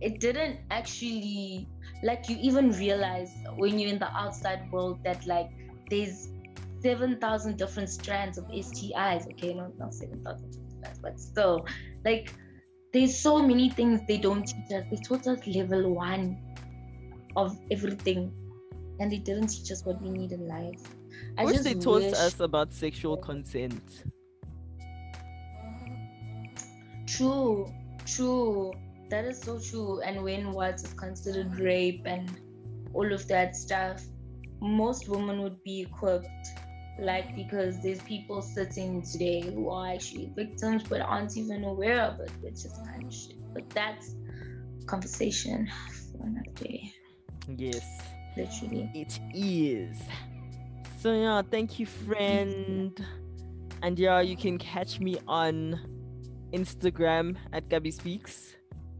It 0.00 0.20
didn't 0.20 0.60
actually 0.70 1.68
like 2.04 2.28
you 2.28 2.36
even 2.40 2.70
realize 2.70 3.30
when 3.56 3.80
you're 3.80 3.90
in 3.90 3.98
the 3.98 4.10
outside 4.16 4.70
world 4.70 5.02
that 5.02 5.26
like 5.26 5.50
there's 5.90 6.28
seven 6.80 7.18
thousand 7.18 7.56
different 7.56 7.88
strands 7.88 8.38
of 8.38 8.44
STIs. 8.44 9.28
Okay, 9.32 9.54
not 9.54 9.76
not 9.78 9.92
seven 9.92 10.22
thousand 10.22 10.52
strands, 10.52 10.98
but 11.00 11.18
still, 11.18 11.66
like 12.04 12.32
there's 12.92 13.18
so 13.18 13.42
many 13.42 13.70
things 13.70 14.00
they 14.06 14.18
don't 14.18 14.44
teach 14.44 14.72
us. 14.72 14.84
They 14.90 14.98
taught 14.98 15.26
us 15.26 15.44
level 15.46 15.94
one 15.94 16.38
of 17.36 17.58
everything, 17.70 18.32
and 19.00 19.10
they 19.10 19.18
didn't 19.18 19.48
teach 19.48 19.72
us 19.72 19.84
what 19.84 20.00
we 20.00 20.10
need 20.10 20.30
in 20.30 20.46
life. 20.46 20.80
I 21.38 21.44
wish 21.44 21.58
they 21.60 21.74
taught 21.74 22.02
wish... 22.02 22.14
us 22.14 22.40
about 22.40 22.72
sexual 22.72 23.16
consent. 23.16 24.04
True, 27.06 27.72
true. 28.04 28.72
That 29.08 29.24
is 29.24 29.40
so 29.40 29.60
true. 29.60 30.00
And 30.00 30.22
when 30.24 30.52
what 30.52 30.74
is 30.74 30.92
considered 30.94 31.58
rape 31.60 32.02
and 32.04 32.28
all 32.92 33.12
of 33.12 33.26
that 33.28 33.56
stuff, 33.56 34.02
most 34.60 35.08
women 35.08 35.42
would 35.42 35.62
be 35.62 35.82
equipped. 35.82 36.28
Like 37.00 37.36
because 37.36 37.80
there's 37.80 38.02
people 38.02 38.42
sitting 38.42 39.02
today 39.02 39.40
who 39.40 39.70
are 39.70 39.92
actually 39.92 40.32
victims 40.34 40.82
but 40.82 41.00
aren't 41.00 41.36
even 41.36 41.62
aware 41.62 42.00
of 42.02 42.18
it, 42.18 42.32
which 42.40 42.64
is 42.64 42.74
kind 42.84 43.04
of 43.04 43.14
shit. 43.14 43.36
But 43.54 43.70
that's 43.70 44.16
conversation 44.86 45.70
for 46.12 46.26
another 46.26 46.50
day. 46.56 46.92
Yes. 47.56 47.86
Literally. 48.36 48.90
It 48.94 49.20
is. 49.32 49.96
So 50.98 51.14
yeah, 51.14 51.42
thank 51.48 51.78
you, 51.78 51.86
friend. 51.86 53.06
And 53.82 53.96
yeah, 53.96 54.20
you 54.20 54.36
can 54.36 54.58
catch 54.58 54.98
me 54.98 55.18
on 55.28 55.78
Instagram 56.52 57.36
at 57.52 57.68
Gabby 57.68 57.92
Speaks 57.92 58.56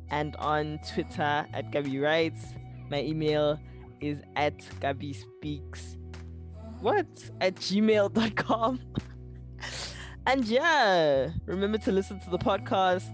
and 0.08 0.36
on 0.36 0.78
Twitter 0.94 1.44
at 1.52 1.72
Gabby 1.72 1.98
Writes. 1.98 2.54
My 2.88 3.02
email 3.02 3.58
is 4.00 4.20
at 4.36 4.64
Gabby 4.78 5.12
Speaks. 5.12 5.96
What? 6.80 7.08
At 7.40 7.56
gmail.com. 7.56 8.80
and 10.26 10.44
yeah, 10.44 11.30
remember 11.46 11.78
to 11.78 11.90
listen 11.90 12.20
to 12.20 12.30
the 12.30 12.38
podcast, 12.38 13.10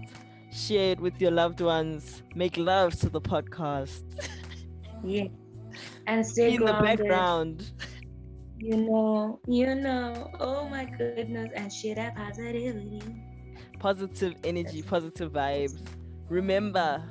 share 0.53 0.91
it 0.91 0.99
with 0.99 1.19
your 1.19 1.31
loved 1.31 1.59
ones, 1.59 2.21
make 2.35 2.55
love 2.55 2.93
to 2.99 3.09
the 3.09 3.21
podcast. 3.21 4.03
yeah. 5.03 5.25
And 6.05 6.23
stay 6.23 6.53
in 6.53 6.57
grounded. 6.57 6.99
the 6.99 7.03
background. 7.03 7.71
You 8.65 8.77
know, 8.77 9.39
you 9.45 9.75
know. 9.75 10.31
Oh 10.39 10.67
my 10.67 10.85
goodness. 10.85 11.51
And 11.53 11.71
share 11.71 11.93
that 11.93 12.15
positivity. 12.15 12.99
Positive 13.77 14.33
energy, 14.43 14.81
positive 14.81 15.33
vibes. 15.33 15.77
Remember, 16.29 17.03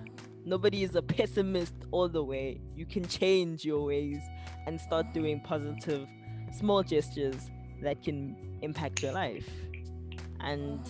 nobody 0.45 0.83
is 0.83 0.97
a 0.97 1.03
pessimist 1.03 1.75
all 1.93 2.09
the 2.09 2.25
way. 2.25 2.61
You 2.75 2.87
can 2.87 3.07
change 3.07 3.65
your 3.65 3.85
ways 3.85 4.19
and 4.67 4.81
start 4.81 5.15
doing 5.15 5.41
positive, 5.45 6.09
small 6.59 6.83
gestures 6.83 7.53
that 7.85 8.03
can 8.03 8.59
impact 8.63 9.01
your 9.01 9.13
life. 9.13 9.49
And 10.41 10.81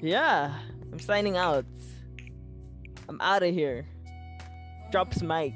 yeah, 0.00 0.58
I'm 0.92 0.98
signing 0.98 1.38
out. 1.38 1.64
I'm 3.08 3.22
out 3.22 3.42
of 3.42 3.54
here. 3.54 3.86
Drops 4.92 5.22
mic. 5.22 5.54